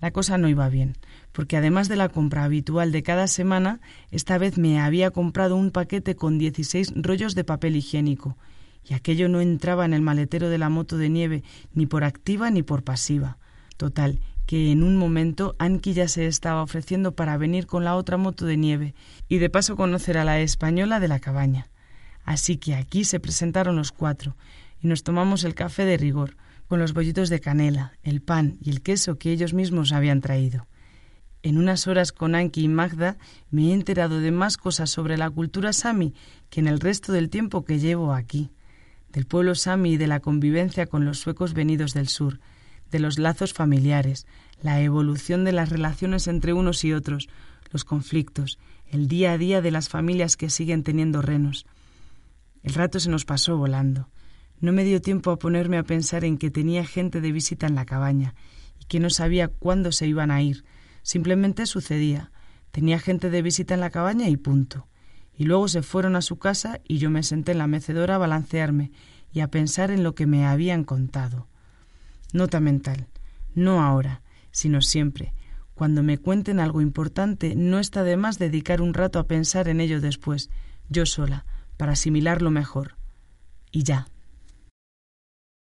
La 0.00 0.10
cosa 0.10 0.36
no 0.36 0.48
iba 0.48 0.68
bien, 0.68 0.96
porque 1.30 1.56
además 1.56 1.88
de 1.88 1.94
la 1.96 2.08
compra 2.08 2.42
habitual 2.42 2.90
de 2.90 3.04
cada 3.04 3.28
semana, 3.28 3.80
esta 4.10 4.36
vez 4.36 4.58
me 4.58 4.80
había 4.80 5.12
comprado 5.12 5.54
un 5.54 5.70
paquete 5.70 6.16
con 6.16 6.38
dieciséis 6.38 6.92
rollos 6.96 7.36
de 7.36 7.44
papel 7.44 7.76
higiénico, 7.76 8.36
y 8.84 8.94
aquello 8.94 9.28
no 9.28 9.40
entraba 9.40 9.84
en 9.84 9.94
el 9.94 10.02
maletero 10.02 10.50
de 10.50 10.58
la 10.58 10.68
moto 10.68 10.98
de 10.98 11.08
nieve 11.08 11.44
ni 11.72 11.86
por 11.86 12.02
activa 12.02 12.50
ni 12.50 12.64
por 12.64 12.82
pasiva. 12.82 13.38
Total, 13.76 14.18
que 14.44 14.72
en 14.72 14.82
un 14.82 14.96
momento 14.96 15.54
Anki 15.58 15.92
ya 15.92 16.08
se 16.08 16.26
estaba 16.26 16.62
ofreciendo 16.62 17.14
para 17.14 17.36
venir 17.36 17.66
con 17.66 17.84
la 17.84 17.94
otra 17.94 18.16
moto 18.16 18.44
de 18.44 18.56
nieve 18.56 18.94
y 19.28 19.38
de 19.38 19.50
paso 19.50 19.76
conocer 19.76 20.18
a 20.18 20.24
la 20.24 20.40
española 20.40 20.98
de 20.98 21.08
la 21.08 21.20
cabaña. 21.20 21.68
Así 22.24 22.56
que 22.56 22.74
aquí 22.74 23.04
se 23.04 23.20
presentaron 23.20 23.76
los 23.76 23.92
cuatro 23.92 24.36
y 24.80 24.86
nos 24.86 25.02
tomamos 25.02 25.44
el 25.44 25.54
café 25.54 25.84
de 25.84 25.96
rigor, 25.96 26.36
con 26.68 26.78
los 26.78 26.94
bollitos 26.94 27.28
de 27.28 27.40
canela, 27.40 27.92
el 28.02 28.22
pan 28.22 28.56
y 28.62 28.70
el 28.70 28.82
queso 28.82 29.18
que 29.18 29.32
ellos 29.32 29.52
mismos 29.52 29.92
habían 29.92 30.20
traído. 30.20 30.66
En 31.42 31.58
unas 31.58 31.88
horas 31.88 32.12
con 32.12 32.34
Anki 32.34 32.62
y 32.62 32.68
Magda 32.68 33.16
me 33.50 33.68
he 33.68 33.72
enterado 33.72 34.20
de 34.20 34.30
más 34.30 34.56
cosas 34.56 34.90
sobre 34.90 35.18
la 35.18 35.28
cultura 35.28 35.72
sami 35.72 36.14
que 36.50 36.60
en 36.60 36.68
el 36.68 36.80
resto 36.80 37.12
del 37.12 37.30
tiempo 37.30 37.64
que 37.64 37.80
llevo 37.80 38.14
aquí, 38.14 38.50
del 39.12 39.26
pueblo 39.26 39.54
sami 39.54 39.92
y 39.92 39.96
de 39.96 40.06
la 40.06 40.20
convivencia 40.20 40.86
con 40.86 41.04
los 41.04 41.18
suecos 41.18 41.52
venidos 41.52 41.94
del 41.94 42.08
sur, 42.08 42.38
de 42.90 43.00
los 43.00 43.18
lazos 43.18 43.52
familiares, 43.52 44.26
la 44.62 44.80
evolución 44.80 45.44
de 45.44 45.52
las 45.52 45.70
relaciones 45.70 46.28
entre 46.28 46.52
unos 46.52 46.84
y 46.84 46.92
otros, 46.92 47.28
los 47.72 47.84
conflictos, 47.84 48.58
el 48.90 49.08
día 49.08 49.32
a 49.32 49.38
día 49.38 49.60
de 49.60 49.70
las 49.72 49.88
familias 49.88 50.36
que 50.36 50.50
siguen 50.50 50.84
teniendo 50.84 51.22
renos. 51.22 51.66
El 52.62 52.74
rato 52.74 53.00
se 53.00 53.10
nos 53.10 53.24
pasó 53.24 53.56
volando. 53.56 54.08
No 54.60 54.72
me 54.72 54.84
dio 54.84 55.00
tiempo 55.00 55.30
a 55.30 55.38
ponerme 55.38 55.78
a 55.78 55.82
pensar 55.82 56.24
en 56.24 56.38
que 56.38 56.50
tenía 56.50 56.84
gente 56.84 57.20
de 57.20 57.32
visita 57.32 57.66
en 57.66 57.74
la 57.74 57.84
cabaña 57.84 58.34
y 58.78 58.84
que 58.84 59.00
no 59.00 59.10
sabía 59.10 59.48
cuándo 59.48 59.90
se 59.90 60.06
iban 60.06 60.30
a 60.30 60.40
ir. 60.42 60.64
Simplemente 61.02 61.66
sucedía. 61.66 62.30
Tenía 62.70 62.98
gente 63.00 63.28
de 63.28 63.42
visita 63.42 63.74
en 63.74 63.80
la 63.80 63.90
cabaña 63.90 64.28
y 64.28 64.36
punto. 64.36 64.86
Y 65.34 65.44
luego 65.44 65.66
se 65.66 65.82
fueron 65.82 66.14
a 66.14 66.22
su 66.22 66.38
casa 66.38 66.80
y 66.86 66.98
yo 66.98 67.10
me 67.10 67.22
senté 67.22 67.52
en 67.52 67.58
la 67.58 67.66
mecedora 67.66 68.14
a 68.14 68.18
balancearme 68.18 68.92
y 69.32 69.40
a 69.40 69.48
pensar 69.48 69.90
en 69.90 70.04
lo 70.04 70.14
que 70.14 70.26
me 70.26 70.46
habían 70.46 70.84
contado. 70.84 71.48
Nota 72.32 72.60
mental. 72.60 73.08
No 73.54 73.82
ahora, 73.82 74.22
sino 74.52 74.80
siempre. 74.80 75.34
Cuando 75.74 76.02
me 76.02 76.18
cuenten 76.18 76.60
algo 76.60 76.80
importante, 76.80 77.56
no 77.56 77.78
está 77.80 78.04
de 78.04 78.16
más 78.16 78.38
dedicar 78.38 78.80
un 78.80 78.94
rato 78.94 79.18
a 79.18 79.26
pensar 79.26 79.68
en 79.68 79.80
ello 79.80 80.00
después, 80.00 80.50
yo 80.88 81.06
sola, 81.06 81.46
para 81.82 81.94
asimilarlo 81.94 82.52
mejor. 82.52 82.94
Y 83.72 83.82
ya. 83.82 84.06